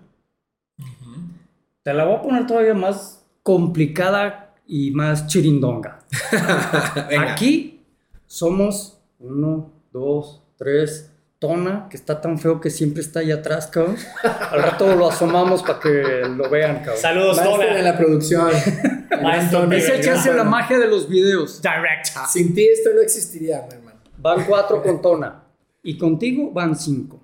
Te 1.83 1.93
la 1.93 2.03
voy 2.03 2.15
a 2.15 2.21
poner 2.21 2.47
todavía 2.47 2.73
más 2.73 3.23
complicada 3.43 4.55
y 4.67 4.91
más 4.91 5.27
chirindonga. 5.27 5.99
Aquí 7.19 7.85
somos 8.25 8.99
uno, 9.19 9.71
dos, 9.93 10.43
tres. 10.57 11.11
Tona, 11.37 11.87
que 11.89 11.97
está 11.97 12.21
tan 12.21 12.39
feo 12.39 12.61
que 12.61 12.69
siempre 12.69 13.01
está 13.01 13.19
ahí 13.19 13.29
atrás, 13.29 13.67
cabrón. 13.67 13.97
Al 14.23 14.63
rato 14.63 14.95
lo 14.95 15.09
asomamos 15.09 15.61
para 15.61 15.79
que 15.79 16.23
lo 16.29 16.49
vean, 16.49 16.77
cabrón. 16.77 16.97
Saludos, 16.97 17.37
Maestro 17.37 17.57
de 17.57 17.67
Tona. 17.67 17.81
la 17.81 17.97
producción. 17.97 18.51
Maestro 19.21 19.59
Antonio, 19.59 19.77
Es 19.77 19.89
el 19.89 20.01
que 20.01 20.09
hace 20.11 20.33
la 20.33 20.45
magia 20.45 20.79
de 20.79 20.87
los 20.87 21.09
videos. 21.09 21.61
Direct. 21.61 22.07
Sin 22.29 22.55
ti 22.55 22.65
esto 22.65 22.91
no 22.95 23.01
existiría, 23.01 23.65
hermano. 23.69 23.84
Van 24.25 24.43
cuatro 24.43 24.81
con 24.81 25.03
Tona. 25.03 25.43
Y 25.83 25.99
contigo 25.99 26.51
van 26.51 26.75
cinco. 26.75 27.23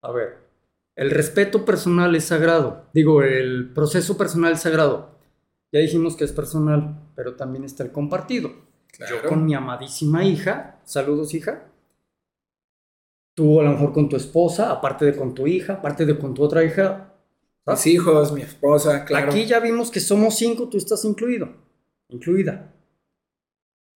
A 0.00 0.10
ver, 0.10 0.38
el 0.96 1.10
respeto 1.10 1.66
personal 1.66 2.16
es 2.16 2.24
sagrado. 2.24 2.86
Digo, 2.94 3.22
el 3.22 3.70
proceso 3.74 4.16
personal 4.16 4.54
es 4.54 4.60
sagrado. 4.60 5.10
Ya 5.70 5.80
dijimos 5.80 6.16
que 6.16 6.24
es 6.24 6.32
personal, 6.32 6.98
pero 7.14 7.36
también 7.36 7.64
está 7.64 7.82
el 7.82 7.92
compartido. 7.92 8.50
Yo 9.10 9.28
con 9.28 9.44
mi 9.44 9.52
amadísima 9.52 10.24
hija, 10.24 10.80
saludos 10.84 11.34
hija. 11.34 11.70
Tú 13.34 13.60
a 13.60 13.64
lo 13.64 13.72
mejor 13.72 13.92
con 13.92 14.08
tu 14.08 14.16
esposa, 14.16 14.72
aparte 14.72 15.04
de 15.04 15.14
con 15.14 15.34
tu 15.34 15.46
hija, 15.46 15.74
aparte 15.74 16.06
de 16.06 16.18
con 16.18 16.32
tu 16.32 16.42
otra 16.42 16.64
hija. 16.64 17.12
Mis 17.66 17.86
hijos, 17.86 18.32
mi 18.32 18.40
esposa, 18.40 19.04
claro. 19.04 19.30
Aquí 19.30 19.44
ya 19.44 19.60
vimos 19.60 19.90
que 19.90 20.00
somos 20.00 20.34
cinco, 20.34 20.66
tú 20.70 20.78
estás 20.78 21.04
incluido, 21.04 21.50
incluida. 22.08 22.72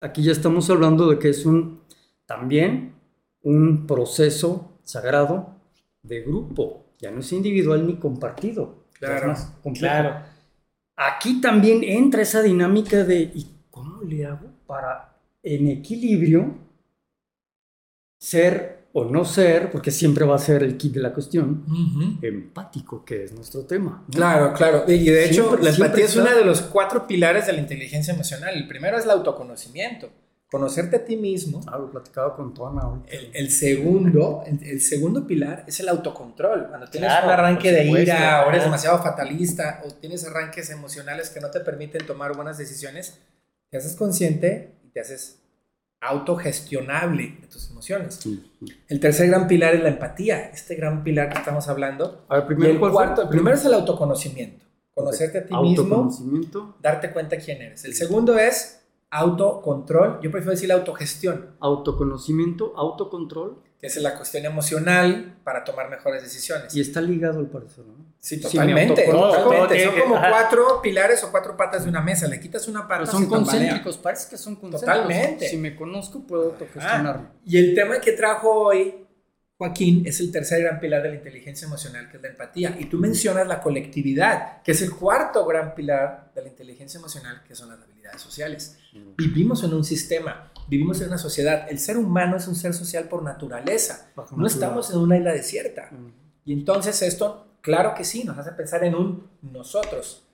Aquí 0.04 0.22
ya 0.22 0.32
estamos 0.32 0.68
hablando 0.68 1.08
de 1.08 1.18
que 1.18 1.30
es 1.30 1.46
un 1.46 1.80
también 2.26 2.94
un 3.42 3.86
proceso 3.86 4.78
sagrado 4.82 5.54
de 6.02 6.22
grupo. 6.22 6.84
Ya 6.98 7.10
no 7.10 7.20
es 7.20 7.32
individual 7.32 7.86
ni 7.86 7.96
compartido. 7.96 8.84
Claro, 8.98 9.28
más. 9.28 9.52
Claro. 9.78 10.22
Aquí 10.96 11.40
también 11.40 11.82
entra 11.82 12.22
esa 12.22 12.40
dinámica 12.42 13.04
de 13.04 13.20
¿y 13.34 13.46
cómo 13.70 14.02
le 14.02 14.24
hago 14.24 14.46
para 14.66 15.16
en 15.42 15.68
equilibrio 15.68 16.54
ser 18.18 18.84
o 18.96 19.04
no 19.04 19.24
ser, 19.24 19.72
porque 19.72 19.90
siempre 19.90 20.24
va 20.24 20.36
a 20.36 20.38
ser 20.38 20.62
el 20.62 20.76
kit 20.76 20.94
de 20.94 21.00
la 21.00 21.12
cuestión, 21.12 21.64
empático, 22.22 23.04
que 23.04 23.24
es 23.24 23.32
nuestro 23.32 23.62
tema. 23.62 24.04
¿no? 24.06 24.14
Claro, 24.14 24.52
claro. 24.54 24.84
Y 24.86 25.04
de 25.04 25.24
hecho, 25.24 25.48
Siempre- 25.48 25.64
la 25.64 25.70
empatía 25.70 26.04
es 26.04 26.16
uno 26.16 26.30
de 26.32 26.44
los 26.44 26.62
cuatro 26.62 27.04
pilares 27.08 27.46
de 27.46 27.54
la 27.54 27.60
inteligencia 27.60 28.14
emocional. 28.14 28.54
El 28.54 28.68
primero 28.68 28.96
es 28.96 29.04
el 29.04 29.10
autoconocimiento. 29.10 30.10
Conocerte 30.54 30.94
a 30.94 31.04
ti 31.04 31.16
mismo. 31.16 31.60
Ah, 31.66 31.78
lo 31.78 31.90
platicaba 31.90 32.36
con 32.36 32.54
Tona 32.54 32.82
ahorita. 32.82 33.10
El, 33.10 33.30
el 33.34 33.50
segundo, 33.50 34.44
el, 34.46 34.62
el 34.62 34.80
segundo 34.80 35.26
pilar 35.26 35.64
es 35.66 35.80
el 35.80 35.88
autocontrol. 35.88 36.68
Cuando 36.68 36.86
tienes 36.86 37.10
Claro, 37.10 37.26
un 37.26 37.32
arranque 37.32 37.72
de 37.72 37.84
supuesto. 37.86 38.12
ira, 38.12 38.44
o 38.46 38.50
eres 38.50 38.62
demasiado 38.62 39.02
fatalista, 39.02 39.82
o 39.84 39.90
tienes 39.94 40.24
arranques 40.24 40.70
emocionales 40.70 41.30
que 41.30 41.40
no 41.40 41.50
te 41.50 41.58
permiten 41.58 42.06
tomar 42.06 42.36
buenas 42.36 42.56
decisiones, 42.56 43.18
te 43.68 43.78
haces 43.78 43.96
consciente 43.96 44.76
y 44.84 44.90
te 44.90 45.00
haces 45.00 45.40
autogestionable 46.00 47.38
de 47.40 47.46
tus 47.48 47.68
emociones. 47.70 48.20
Sí. 48.22 48.52
El 48.86 49.00
tercer 49.00 49.26
gran 49.28 49.48
pilar 49.48 49.74
es 49.74 49.82
la 49.82 49.88
empatía, 49.88 50.50
este 50.52 50.76
gran 50.76 51.02
pilar 51.02 51.30
que 51.32 51.38
estamos 51.38 51.66
hablando. 51.66 52.26
A 52.28 52.36
ver, 52.36 52.44
Y 52.44 52.46
primero, 52.46 52.72
el 52.86 52.92
cuarto, 52.92 53.22
el 53.22 53.28
primero 53.28 53.56
es 53.56 53.64
el 53.64 53.74
autoconocimiento, 53.74 54.64
conocerte 54.94 55.38
a 55.38 55.46
ti 55.46 55.52
mismo, 55.52 55.96
Autoconocimiento, 55.96 56.76
darte 56.80 57.10
cuenta 57.10 57.38
quién 57.38 57.60
eres. 57.60 57.84
El 57.84 57.94
segundo 57.94 58.38
es 58.38 58.83
autocontrol, 59.14 60.18
yo 60.22 60.30
prefiero 60.30 60.50
decir 60.50 60.72
autogestión, 60.72 61.50
autoconocimiento, 61.60 62.74
autocontrol, 62.76 63.62
que 63.78 63.86
es 63.86 63.96
la 63.98 64.16
cuestión 64.16 64.44
emocional 64.44 65.36
para 65.44 65.62
tomar 65.62 65.88
mejores 65.88 66.22
decisiones. 66.22 66.74
y 66.74 66.80
está 66.80 67.00
ligado 67.00 67.38
al 67.38 67.46
parecer, 67.46 67.84
¿no? 67.86 68.04
Sí, 68.18 68.40
totalmente. 68.40 69.04
totalmente. 69.04 69.84
Son 69.84 69.92
Todo, 69.94 70.02
como 70.02 70.16
ajá. 70.16 70.30
cuatro 70.30 70.80
pilares 70.82 71.22
o 71.22 71.30
cuatro 71.30 71.56
patas 71.56 71.84
de 71.84 71.90
una 71.90 72.00
mesa. 72.00 72.26
Le 72.26 72.40
quitas 72.40 72.66
una 72.68 72.88
pata 72.88 73.00
Pero 73.00 73.12
son 73.12 73.26
concéntricos, 73.26 73.98
parece 73.98 74.30
que 74.30 74.38
son 74.38 74.56
concéntricos. 74.56 74.96
Totalmente. 74.96 75.48
Si 75.48 75.58
me 75.58 75.76
conozco, 75.76 76.26
puedo 76.26 76.44
autogestionarme. 76.44 77.28
Y 77.44 77.58
el 77.58 77.74
tema 77.74 78.00
que 78.00 78.12
trajo 78.12 78.50
hoy 78.50 79.03
Joaquín 79.56 80.02
es 80.04 80.18
el 80.18 80.32
tercer 80.32 80.62
gran 80.62 80.80
pilar 80.80 81.02
de 81.02 81.10
la 81.10 81.14
inteligencia 81.14 81.66
emocional, 81.66 82.10
que 82.10 82.16
es 82.16 82.22
la 82.22 82.28
empatía. 82.28 82.76
Y 82.78 82.86
tú 82.86 82.98
mencionas 82.98 83.46
la 83.46 83.60
colectividad, 83.60 84.62
que 84.62 84.72
es 84.72 84.82
el 84.82 84.92
cuarto 84.92 85.46
gran 85.46 85.74
pilar 85.76 86.32
de 86.34 86.42
la 86.42 86.48
inteligencia 86.48 86.98
emocional, 86.98 87.42
que 87.46 87.54
son 87.54 87.68
las 87.68 87.80
habilidades 87.80 88.20
sociales. 88.20 88.78
Vivimos 89.16 89.62
en 89.62 89.72
un 89.74 89.84
sistema, 89.84 90.50
vivimos 90.66 91.00
en 91.00 91.08
una 91.08 91.18
sociedad. 91.18 91.70
El 91.70 91.78
ser 91.78 91.96
humano 91.96 92.36
es 92.36 92.48
un 92.48 92.56
ser 92.56 92.74
social 92.74 93.04
por 93.04 93.22
naturaleza. 93.22 94.10
No 94.36 94.46
estamos 94.46 94.90
en 94.90 94.98
una 94.98 95.16
isla 95.16 95.32
desierta. 95.32 95.88
Y 96.44 96.52
entonces 96.52 97.00
esto, 97.02 97.58
claro 97.60 97.94
que 97.94 98.04
sí, 98.04 98.24
nos 98.24 98.36
hace 98.36 98.52
pensar 98.52 98.82
en 98.82 98.96
un 98.96 99.28
nosotros, 99.40 100.26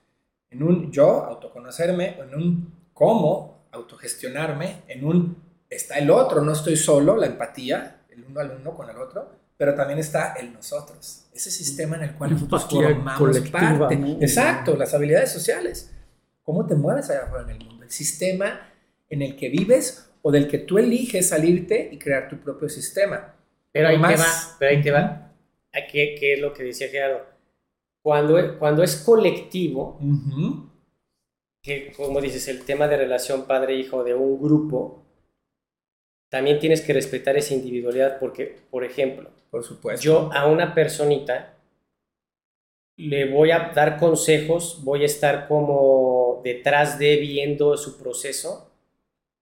en 0.49 0.63
un 0.63 0.91
yo, 0.91 1.25
autoconocerme, 1.25 2.19
en 2.19 2.33
un 2.33 2.73
cómo, 2.91 3.67
autogestionarme, 3.71 4.81
en 4.87 5.05
un 5.05 5.37
está 5.69 5.97
el 5.99 6.09
otro, 6.09 6.41
no 6.41 6.51
estoy 6.51 6.75
solo, 6.75 7.15
la 7.15 7.27
empatía, 7.27 8.00
el 8.11 8.23
uno 8.25 8.39
al 8.39 8.51
uno 8.59 8.75
con 8.75 8.89
el 8.89 8.97
otro, 8.97 9.29
pero 9.57 9.73
también 9.75 9.99
está 9.99 10.33
el 10.33 10.53
nosotros, 10.53 11.25
ese 11.33 11.51
sistema 11.51 11.95
en 11.97 12.03
el 12.03 12.15
cual 12.15 12.31
nosotros 12.31 12.65
formamos 12.69 13.39
parte. 13.49 13.95
¿no? 13.95 14.07
Exacto, 14.21 14.75
las 14.75 14.93
habilidades 14.93 15.31
sociales. 15.31 15.91
¿Cómo 16.43 16.65
te 16.65 16.75
mueves 16.75 17.09
allá 17.09 17.23
afuera 17.25 17.43
en 17.45 17.51
el 17.61 17.65
mundo? 17.65 17.83
El 17.83 17.91
sistema 17.91 18.67
en 19.09 19.21
el 19.21 19.35
que 19.35 19.49
vives 19.49 20.09
o 20.23 20.31
del 20.31 20.47
que 20.47 20.57
tú 20.59 20.77
eliges 20.77 21.29
salirte 21.29 21.89
y 21.91 21.97
crear 21.99 22.27
tu 22.29 22.37
propio 22.39 22.67
sistema. 22.69 23.35
Pero 23.71 23.87
ahí 23.89 23.97
Más- 23.97 24.13
te 24.13 24.19
va, 24.19 24.55
pero 24.59 24.71
ahí 24.71 24.81
te 24.81 24.91
va. 24.91 25.33
¿A 25.73 25.79
¿Qué, 25.91 26.15
qué 26.19 26.33
es 26.33 26.39
lo 26.41 26.53
que 26.53 26.63
decía 26.63 26.89
Gerardo? 26.89 27.21
Cuando, 28.01 28.37
es- 28.39 28.51
cuando 28.57 28.83
es 28.83 28.95
colectivo, 28.97 29.99
que 31.61 31.93
como 31.95 32.19
dices, 32.19 32.47
el 32.47 32.63
tema 32.63 32.87
de 32.87 32.97
relación 32.97 33.45
padre-hijo 33.45 34.03
de 34.03 34.15
un 34.15 34.41
grupo, 34.41 35.05
también 36.31 36.59
tienes 36.59 36.79
que 36.79 36.93
respetar 36.93 37.35
esa 37.35 37.53
individualidad 37.53 38.17
porque, 38.17 38.55
por 38.71 38.85
ejemplo, 38.85 39.29
Por 39.49 39.63
supuesto. 39.65 40.01
yo 40.01 40.29
a 40.31 40.47
una 40.47 40.73
personita 40.73 41.57
le 42.95 43.29
voy 43.29 43.51
a 43.51 43.71
dar 43.75 43.97
consejos, 43.97 44.79
voy 44.83 45.03
a 45.03 45.07
estar 45.07 45.49
como 45.49 46.39
detrás 46.41 46.97
de 46.97 47.17
viendo 47.17 47.75
su 47.75 47.97
proceso, 47.97 48.71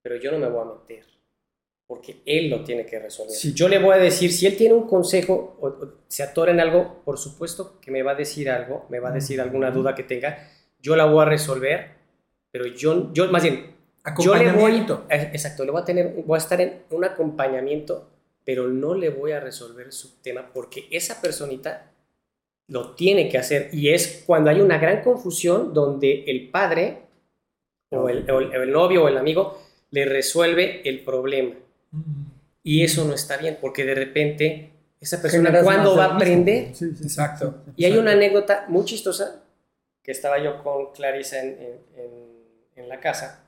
pero 0.02 0.16
yo 0.16 0.32
no 0.32 0.40
me 0.40 0.50
voy 0.50 0.62
a 0.62 0.80
meter, 0.80 1.06
porque 1.86 2.22
él 2.26 2.50
lo 2.50 2.64
tiene 2.64 2.88
que 2.88 2.98
resolver. 2.98 3.36
Sí. 3.36 3.54
Yo 3.54 3.70
le 3.70 3.78
voy 3.78 3.94
a 3.94 3.98
decir, 3.98 4.32
si 4.34 4.48
él 4.48 4.58
tiene 4.58 4.74
un 4.74 4.88
consejo 4.88 5.58
o, 5.62 5.68
o 5.68 5.94
se 6.08 6.24
atora 6.24 6.52
en 6.52 6.60
algo, 6.60 7.04
por 7.06 7.20
supuesto 7.20 7.80
que 7.80 7.92
me 7.92 8.02
va 8.02 8.14
a 8.14 8.16
decir 8.16 8.50
algo, 8.50 8.88
me 8.90 9.00
va 9.00 9.10
a 9.10 9.14
decir 9.14 9.40
alguna 9.40 9.70
duda 9.70 9.94
que 9.94 10.04
tenga, 10.04 10.50
yo 10.82 10.96
la 10.96 11.06
voy 11.06 11.22
a 11.22 11.26
resolver, 11.26 11.92
pero 12.50 12.66
yo, 12.66 13.14
yo 13.14 13.30
más 13.32 13.44
bien, 13.44 13.76
yo 14.20 14.36
le 14.36 14.52
voy, 14.52 14.86
exacto, 15.10 15.66
le 15.66 15.72
voy 15.72 15.82
a 15.82 15.86
tener, 15.86 16.14
voy 16.26 16.36
a 16.36 16.38
estar 16.40 16.60
en 16.62 16.84
un 16.92 17.04
acompañamiento, 17.06 18.10
pero 18.46 18.68
no 18.68 18.94
le 18.96 19.10
voy 19.10 19.32
a 19.34 19.40
resolver 19.40 19.92
su 19.92 20.22
tema 20.22 20.50
porque 20.54 20.88
esa 20.92 21.22
personita 21.22 21.92
lo 22.68 22.92
tiene 22.96 23.30
que 23.30 23.38
hacer 23.38 23.70
y 23.74 23.90
es 23.90 24.24
cuando 24.26 24.50
hay 24.50 24.62
una 24.62 24.78
gran 24.78 25.02
confusión 25.02 25.74
donde 25.74 26.24
el 26.28 26.50
padre 26.50 27.00
o 27.92 28.08
el, 28.10 28.30
o 28.30 28.40
el- 28.40 28.72
novio 28.72 29.04
o 29.04 29.08
el 29.08 29.18
amigo 29.18 29.62
le 29.92 30.06
resuelve 30.06 30.88
el 30.88 31.04
problema. 31.04 31.56
Y 32.64 32.84
eso 32.84 33.06
no 33.06 33.14
está 33.16 33.38
bien 33.38 33.58
porque 33.60 33.84
de 33.86 33.96
repente 33.96 34.70
esa 35.00 35.22
persona 35.22 35.64
cuándo 35.64 35.96
va 35.96 36.06
a 36.06 36.16
aprender 36.16 36.76
Sí, 36.76 36.92
sí, 36.96 37.04
Exacto. 37.04 37.64
y 37.76 37.86
hay 37.86 37.98
una 37.98 38.12
anécdota 38.12 38.66
muy 38.68 38.86
chistosa 38.86 39.44
que 40.04 40.12
estaba 40.12 40.38
yo 40.44 40.62
con 40.64 40.92
Clarisa 40.94 41.40
en, 41.42 41.50
en- 41.60 41.80
en- 41.98 42.30
en 42.76 42.90
la 42.90 43.00
casa 43.00 43.44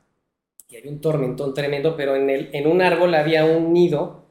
y 0.72 0.78
había 0.78 0.92
un 0.92 1.02
tormentón 1.02 1.54
tremendo, 1.54 1.96
pero 1.96 2.16
en, 2.16 2.30
el, 2.30 2.50
en 2.54 2.68
un 2.68 2.82
árbol 2.82 3.14
había 3.16 3.46
un 3.46 3.74
nido 3.74 4.26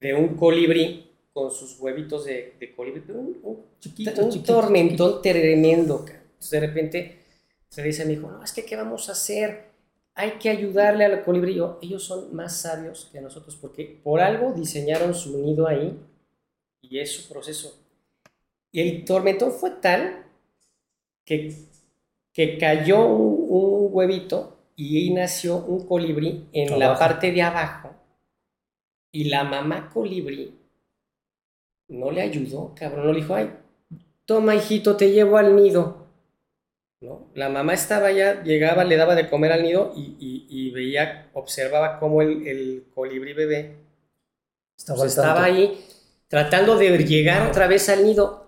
de 0.00 0.14
un 0.14 0.36
colibrí 0.36 1.10
con 1.32 1.50
sus 1.50 1.78
huevitos 1.80 2.24
de, 2.24 2.54
de 2.60 2.74
colibrí, 2.74 3.02
un, 3.10 3.38
un- 3.42 3.64
Chiquito, 3.80 4.22
un 4.24 4.30
chiquito, 4.30 4.52
tormentón 4.54 5.22
tremendo. 5.22 6.04
ca. 6.04 6.12
Entonces 6.14 6.50
de 6.50 6.60
repente 6.60 7.18
se 7.68 7.82
dice 7.82 8.02
a 8.02 8.06
mi 8.06 8.14
hijo, 8.14 8.30
no, 8.30 8.42
es 8.42 8.52
que 8.52 8.64
¿qué 8.64 8.76
vamos 8.76 9.08
a 9.08 9.12
hacer? 9.12 9.66
Hay 10.14 10.32
que 10.32 10.48
ayudarle 10.48 11.04
al 11.04 11.24
colibrí. 11.24 11.54
Yo, 11.56 11.78
ellos 11.82 12.04
son 12.04 12.34
más 12.34 12.56
sabios 12.60 13.08
que 13.12 13.20
nosotros 13.20 13.56
porque 13.56 14.00
por 14.02 14.20
algo 14.20 14.52
diseñaron 14.52 15.14
su 15.14 15.38
nido 15.38 15.66
ahí 15.66 15.98
y 16.82 16.98
es 17.00 17.12
su 17.12 17.28
proceso. 17.32 17.78
Y 18.72 18.80
el 18.82 19.04
tormentón 19.04 19.52
fue 19.52 19.70
tal 19.72 20.26
que, 21.24 21.54
que 22.32 22.58
cayó 22.58 23.06
un, 23.06 23.46
un 23.50 23.88
huevito 23.92 24.53
y 24.76 24.98
ahí 24.98 25.12
nació 25.12 25.56
un 25.58 25.86
colibrí 25.86 26.48
en 26.52 26.78
la 26.78 26.98
parte 26.98 27.30
de 27.32 27.42
abajo. 27.42 27.90
Y 29.12 29.24
la 29.24 29.44
mamá 29.44 29.90
colibrí 29.92 30.54
no 31.88 32.10
le 32.10 32.22
ayudó, 32.22 32.74
cabrón. 32.74 33.06
No 33.06 33.12
le 33.12 33.20
dijo, 33.20 33.34
ay, 33.34 33.50
toma, 34.24 34.54
hijito, 34.54 34.96
te 34.96 35.10
llevo 35.12 35.36
al 35.36 35.54
nido. 35.54 36.06
¿No? 37.00 37.28
La 37.34 37.48
mamá 37.50 37.74
estaba 37.74 38.10
ya, 38.12 38.42
llegaba, 38.42 38.82
le 38.84 38.96
daba 38.96 39.14
de 39.14 39.28
comer 39.28 39.52
al 39.52 39.62
nido 39.62 39.92
y, 39.94 40.16
y- 40.18 40.46
y 40.48 40.70
veía, 40.70 41.28
observaba 41.34 41.98
cómo 41.98 42.22
el, 42.22 42.46
el 42.46 42.86
colibrí 42.94 43.34
bebé 43.34 43.76
Estaba, 44.76 44.98
pues, 45.00 45.10
estaba 45.12 45.44
ahí 45.44 45.84
tratando 46.28 46.76
de 46.76 46.96
llegar 46.98 47.46
otra 47.48 47.66
vez 47.66 47.88
al 47.90 48.04
nido 48.04 48.43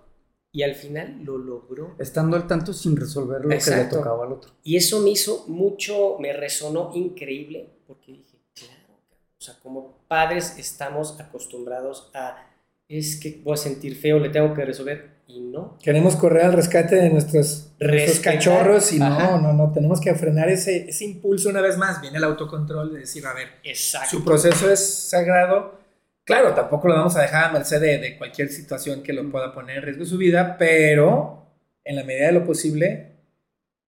y 0.57 0.63
al 0.63 0.75
final 0.75 1.23
lo 1.23 1.37
logró. 1.37 1.95
Estando 1.99 2.35
al 2.35 2.47
tanto 2.47 2.73
sin 2.73 2.97
resolver 2.97 3.43
lo 3.43 3.51
que 3.51 3.57
Exacto. 3.57 3.97
le 3.97 4.03
tocaba 4.03 4.25
al 4.25 4.33
otro. 4.33 4.53
Y 4.65 4.79
eso 4.79 5.03
me 5.03 5.11
hizo 5.11 5.45
mucho, 5.49 6.17
me 6.19 6.33
resonó 6.33 6.93
increíble, 6.95 7.69
porque 7.87 8.13
dije, 8.13 8.39
claro, 8.55 8.95
o 9.39 9.45
sea, 9.45 9.59
como 9.63 9.99
padres 10.09 10.55
estamos 10.57 11.21
acostumbrados 11.21 12.11
a, 12.15 12.43
es 12.89 13.21
que 13.21 13.39
voy 13.45 13.53
a 13.53 13.59
sentir 13.59 13.97
feo, 13.97 14.19
le 14.19 14.31
tengo 14.31 14.55
que 14.55 14.65
resolver, 14.65 15.17
y 15.27 15.41
no. 15.41 15.77
Queremos 15.83 16.17
correr 16.17 16.47
al 16.47 16.55
rescate 16.55 16.97
de 16.97 17.11
nuestros, 17.11 17.73
nuestros 17.79 18.21
cachorros 18.21 18.95
y 18.95 19.03
Ajá. 19.03 19.33
no, 19.33 19.43
no, 19.43 19.53
no, 19.53 19.73
tenemos 19.75 20.01
que 20.01 20.15
frenar 20.15 20.49
ese, 20.49 20.89
ese 20.89 21.05
impulso 21.05 21.51
una 21.51 21.61
vez 21.61 21.77
más. 21.77 22.01
Viene 22.01 22.17
el 22.17 22.25
autocontrol 22.25 22.95
de 22.95 23.01
decir, 23.01 23.27
a 23.27 23.35
ver, 23.35 23.49
Exacto. 23.63 24.09
su 24.09 24.25
proceso 24.25 24.71
es 24.71 24.81
sagrado. 24.81 25.85
Claro, 26.27 26.55
tampoco 26.55 26.89
lo 26.89 26.95
vamos 26.95 27.17
a 27.17 27.23
dejar 27.23 27.45
a 27.45 27.53
merced 27.53 27.81
de, 27.81 27.99
de 27.99 28.19
cualquier 28.19 28.49
situación 28.49 29.05
que 29.05 29.13
lo 29.13 29.31
pueda 29.31 29.55
poner 29.55 29.77
en 29.77 29.83
riesgo 29.85 30.05
su 30.05 30.19
vida, 30.19 30.57
pero 30.59 31.47
en 31.85 31.95
la 31.95 32.03
medida 32.03 32.27
de 32.27 32.33
lo 32.33 32.45
posible, 32.45 33.13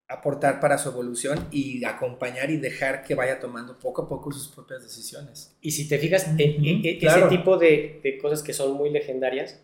aportar 0.06 0.60
para 0.60 0.78
su 0.78 0.88
evolución 0.88 1.48
y 1.50 1.84
acompañar 1.84 2.48
y 2.50 2.56
dejar 2.56 3.02
que 3.02 3.16
vaya 3.16 3.40
tomando 3.40 3.76
poco 3.78 4.02
a 4.02 4.08
poco 4.08 4.30
sus 4.30 4.46
propias 4.48 4.84
decisiones. 4.84 5.56
Y 5.60 5.72
si 5.72 5.88
te 5.88 5.98
fijas, 5.98 6.28
e- 6.38 6.44
e- 6.62 6.80
e- 6.90 6.98
claro. 6.98 7.26
ese 7.26 7.36
tipo 7.36 7.58
de, 7.58 8.00
de 8.04 8.18
cosas 8.18 8.44
que 8.44 8.52
son 8.52 8.76
muy 8.76 8.90
legendarias, 8.90 9.60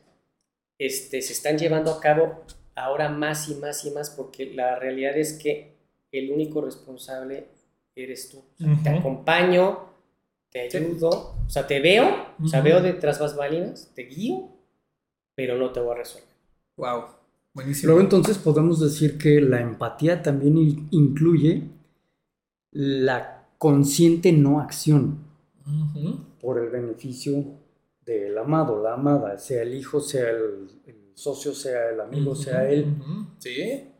este, 0.76 1.22
se 1.22 1.32
están 1.32 1.56
llevando 1.56 1.92
a 1.92 2.00
cabo 2.00 2.44
ahora 2.74 3.08
más 3.08 3.48
y 3.48 3.54
más 3.54 3.84
y 3.84 3.92
más, 3.92 4.10
porque 4.10 4.46
la 4.46 4.80
realidad 4.80 5.16
es 5.16 5.34
que 5.34 5.76
el 6.10 6.32
único 6.32 6.60
responsable 6.60 7.46
eres 7.94 8.30
tú. 8.30 8.38
O 8.38 8.56
sea, 8.58 8.82
Te 8.82 8.88
acompaño, 8.98 9.93
te 10.62 10.70
Sí. 10.70 10.76
ayudo, 10.78 11.08
o 11.46 11.50
sea, 11.50 11.66
te 11.66 11.80
veo, 11.80 12.06
o 12.42 12.46
sea, 12.48 12.60
veo 12.60 12.80
detrás 12.80 13.18
bambalinas, 13.18 13.90
te 13.94 14.02
guío, 14.04 14.48
pero 15.34 15.58
no 15.58 15.70
te 15.72 15.80
voy 15.80 15.92
a 15.94 15.98
resolver. 15.98 16.28
Wow, 16.76 17.04
buenísimo. 17.52 17.88
Luego 17.88 18.00
entonces 18.02 18.38
podemos 18.38 18.80
decir 18.80 19.18
que 19.18 19.40
la 19.40 19.60
empatía 19.60 20.22
también 20.22 20.56
in- 20.56 20.88
incluye 20.92 21.64
la 22.70 23.46
consciente 23.58 24.32
no 24.32 24.60
acción 24.60 25.18
por 26.40 26.58
el 26.58 26.68
beneficio 26.70 27.44
del 28.04 28.36
amado, 28.36 28.82
la 28.82 28.94
amada, 28.94 29.38
sea 29.38 29.62
el 29.62 29.74
hijo, 29.74 30.00
sea 30.00 30.28
el, 30.30 30.68
el 30.86 31.12
socio, 31.14 31.54
sea 31.54 31.90
el 31.90 32.00
amigo, 32.00 32.34
sea 32.34 32.68
él. 32.68 32.86
Sí, 33.38 33.90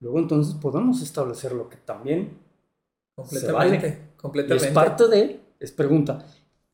Luego 0.00 0.20
entonces 0.20 0.54
podemos 0.54 1.02
establecer 1.02 1.52
lo 1.52 1.68
que 1.68 1.76
también 1.78 2.38
completamente. 3.16 3.76
vale. 3.78 3.98
y 4.14 4.16
completamente. 4.16 4.66
es 4.68 4.72
parte 4.72 5.08
de, 5.08 5.40
es 5.60 5.72
pregunta, 5.72 6.26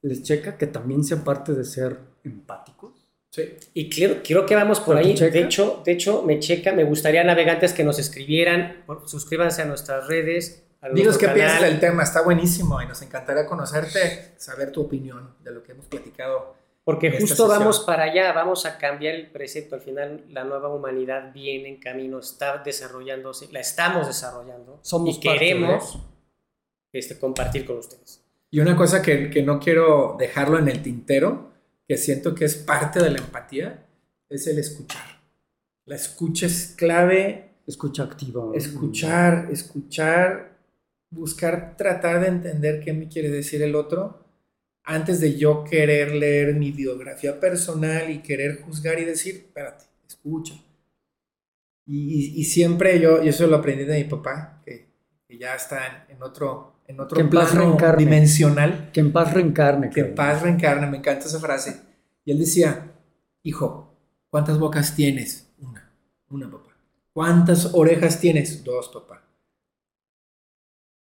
¿les 0.03 0.23
checa 0.23 0.57
que 0.57 0.67
también 0.67 1.05
sea 1.05 1.23
parte 1.25 1.53
de 1.53 1.65
ser 1.65 1.99
empáticos? 2.25 3.09
Sí. 3.31 3.57
Y 3.73 3.91
quiero, 3.91 4.23
quiero 4.23 4.47
que 4.47 4.55
vamos 4.55 4.79
por 4.79 4.97
¿Pero 4.97 5.17
te 5.17 5.25
ahí. 5.25 5.31
De 5.31 5.41
hecho, 5.41 5.83
de 5.85 5.93
hecho, 5.93 6.23
me 6.23 6.39
checa, 6.39 6.73
me 6.73 6.85
gustaría 6.85 7.25
navegantes 7.25 7.73
que 7.73 7.83
nos 7.83 7.99
escribieran, 7.99 8.85
suscríbanse 9.07 9.63
a 9.63 9.65
nuestras 9.65 10.07
redes. 10.07 10.65
A 10.81 10.89
Dinos 10.89 11.05
nuestro 11.05 11.21
qué 11.21 11.27
canal. 11.27 11.41
piensas 11.41 11.71
del 11.71 11.81
tema, 11.81 12.03
está 12.03 12.23
buenísimo 12.23 12.81
y 12.81 12.87
nos 12.87 13.03
encantaría 13.03 13.47
conocerte, 13.47 14.35
saber 14.37 14.71
tu 14.71 14.83
opinión 14.83 15.35
de 15.43 15.51
lo 15.51 15.63
que 15.63 15.73
hemos 15.73 15.87
platicado. 15.87 16.55
Porque 16.85 17.19
justo 17.19 17.49
vamos 17.49 17.81
para 17.81 18.05
allá, 18.05 18.33
vamos 18.33 18.67
a 18.67 18.77
cambiar 18.77 19.15
el 19.15 19.31
precepto. 19.31 19.75
Al 19.75 19.81
final, 19.81 20.27
la 20.29 20.45
nueva 20.45 20.69
humanidad 20.69 21.33
viene 21.33 21.71
en 21.71 21.81
camino, 21.81 22.19
está 22.19 22.59
desarrollándose, 22.59 23.51
la 23.51 23.61
estamos 23.61 24.07
desarrollando 24.07 24.81
Somos 24.83 25.17
y 25.17 25.21
queremos 25.21 25.99
este, 26.93 27.19
compartir 27.19 27.65
con 27.65 27.79
ustedes. 27.79 28.24
Y 28.55 28.61
una 28.61 28.77
cosa 28.77 29.03
que, 29.03 29.31
que 29.31 29.43
no 29.43 29.59
quiero 29.59 30.15
dejarlo 30.17 30.61
en 30.61 30.69
el 30.69 30.81
tintero, 30.81 31.51
que 31.89 31.97
siento 31.97 32.37
que 32.37 32.45
es 32.45 32.55
parte 32.55 33.03
de 33.03 33.11
la 33.11 33.19
empatía, 33.19 33.85
es 34.29 34.47
el 34.47 34.61
escuchar. 34.61 35.03
La 35.87 35.97
escucha 35.97 36.47
es 36.47 36.73
clave, 36.77 37.51
Escucha 37.67 38.05
activa. 38.05 38.53
escuchar, 38.55 39.49
escuchar, 39.51 40.57
buscar 41.11 41.77
tratar 41.77 42.21
de 42.21 42.29
entender 42.29 42.79
qué 42.79 42.93
me 42.93 43.09
quiere 43.09 43.29
decir 43.29 43.61
el 43.61 43.75
otro 43.75 44.25
antes 44.85 45.19
de 45.19 45.37
yo 45.37 45.65
querer 45.65 46.15
leer 46.15 46.55
mi 46.55 46.71
biografía 46.71 47.41
personal 47.41 48.09
y 48.09 48.21
querer 48.23 48.63
juzgar 48.63 49.01
y 49.01 49.05
decir, 49.05 49.35
espérate, 49.47 49.87
escucha. 50.07 50.55
Y, 51.87 51.97
y- 52.37 52.41
y 52.41 52.45
siempre 52.45 53.01
yo, 53.01 53.21
y 53.21 53.31
eso 53.31 53.49
lo 53.49 53.57
aprendí 53.57 53.85
de 53.85 53.99
mi 53.99 54.05
papá, 54.05 54.63
que, 54.65 54.91
que 55.27 55.39
ya 55.39 55.57
está 55.57 56.05
en, 56.09 56.17
en 56.17 56.23
otro, 56.23 56.74
en 56.87 57.01
otro 57.01 57.17
Que 57.17 57.23
en 57.23 57.31
paz 57.31 57.51
plano 57.53 57.67
reencarne. 57.67 58.05
dimensional, 58.05 58.91
Que 58.93 59.01
en 59.01 59.13
paz 59.13 59.33
reencarne. 59.33 59.91
que 59.91 60.01
en 60.01 60.15
paz 60.15 60.43
reencarna, 60.43 60.87
me 60.87 60.99
encanta 60.99 61.27
esa 61.27 61.41
frase. 61.41 61.81
Y 62.25 62.33
él 62.33 62.39
decía, 62.39 62.93
hijo, 63.43 63.97
¿cuántas 64.31 64.59
bocas 64.59 64.95
tienes? 64.95 65.51
Una, 65.59 65.91
una 66.31 66.51
papá. 66.51 66.71
¿Cuántas 67.13 67.75
orejas 67.75 68.19
tienes? 68.21 68.65
Dos, 68.65 68.89
papá. 68.89 69.23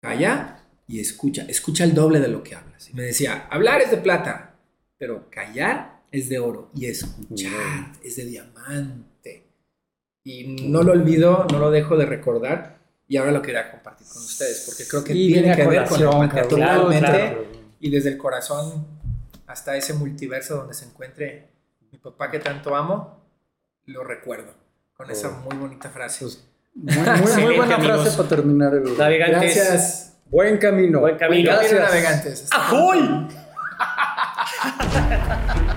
Calla 0.00 0.64
y 0.86 1.00
escucha, 1.00 1.44
escucha 1.48 1.84
el 1.84 1.94
doble 1.94 2.20
de 2.20 2.28
lo 2.28 2.42
que 2.42 2.54
hablas. 2.54 2.88
Y 2.90 2.94
me 2.94 3.02
decía, 3.02 3.46
hablar 3.50 3.80
es 3.80 3.90
de 3.90 3.98
plata, 3.98 4.56
pero 4.98 5.30
callar 5.30 6.00
es 6.10 6.28
de 6.28 6.38
oro 6.38 6.70
y 6.74 6.86
escuchar 6.86 7.92
es 8.02 8.16
de 8.16 8.24
diamante. 8.24 9.46
Y 10.24 10.56
no 10.68 10.82
lo 10.82 10.92
olvido, 10.92 11.46
no 11.52 11.58
lo 11.58 11.70
dejo 11.70 11.96
de 11.96 12.06
recordar 12.06 12.79
y 13.10 13.16
ahora 13.16 13.32
lo 13.32 13.42
quería 13.42 13.68
compartir 13.72 14.06
con 14.06 14.22
ustedes 14.22 14.62
porque 14.66 14.86
creo 14.88 15.02
que 15.02 15.12
Y 15.12 15.32
tiene 15.32 15.56
que 15.56 15.66
ver 15.66 15.84
con 15.84 16.00
empatía 16.00 16.28
cabrón. 16.28 16.48
totalmente 16.48 17.06
Claro, 17.10 17.44
y 17.80 17.90
desde 17.90 18.10
el 18.10 18.16
corazón 18.16 18.86
hasta 19.48 19.76
ese 19.76 19.94
multiverso 19.94 20.58
donde 20.58 20.74
se 20.74 20.84
encuentre 20.84 21.50
mi 21.90 21.98
papá 21.98 22.30
que 22.30 22.38
tanto 22.38 22.76
amo, 22.76 23.18
lo 23.86 24.04
recuerdo 24.04 24.54
con 24.94 25.10
esa 25.10 25.28
Oh. 25.28 25.32
muy 25.50 25.56
bonita 25.56 25.90
frase. 25.90 26.24
Pues, 26.24 26.38
muy, 26.74 26.94
muy- 26.96 27.42
muy 27.42 27.56
buena 27.56 27.74
amigos. 27.74 28.02
frase 28.02 28.16
para 28.16 28.28
terminar 28.28 28.74
el. 28.74 28.96
Navegantes, 28.96 29.56
Gracias. 29.56 30.12
Buen 30.26 30.58
camino. 30.58 31.00
buen 31.00 31.16
camino. 31.18 31.50
Gracias. 31.50 31.80
navegantes. 31.80 32.42
Hasta 32.44 32.56
¡Ajoy! 32.56 33.26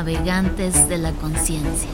Navegantes 0.00 0.88
de 0.88 0.96
la 0.96 1.12
conciencia. 1.12 1.90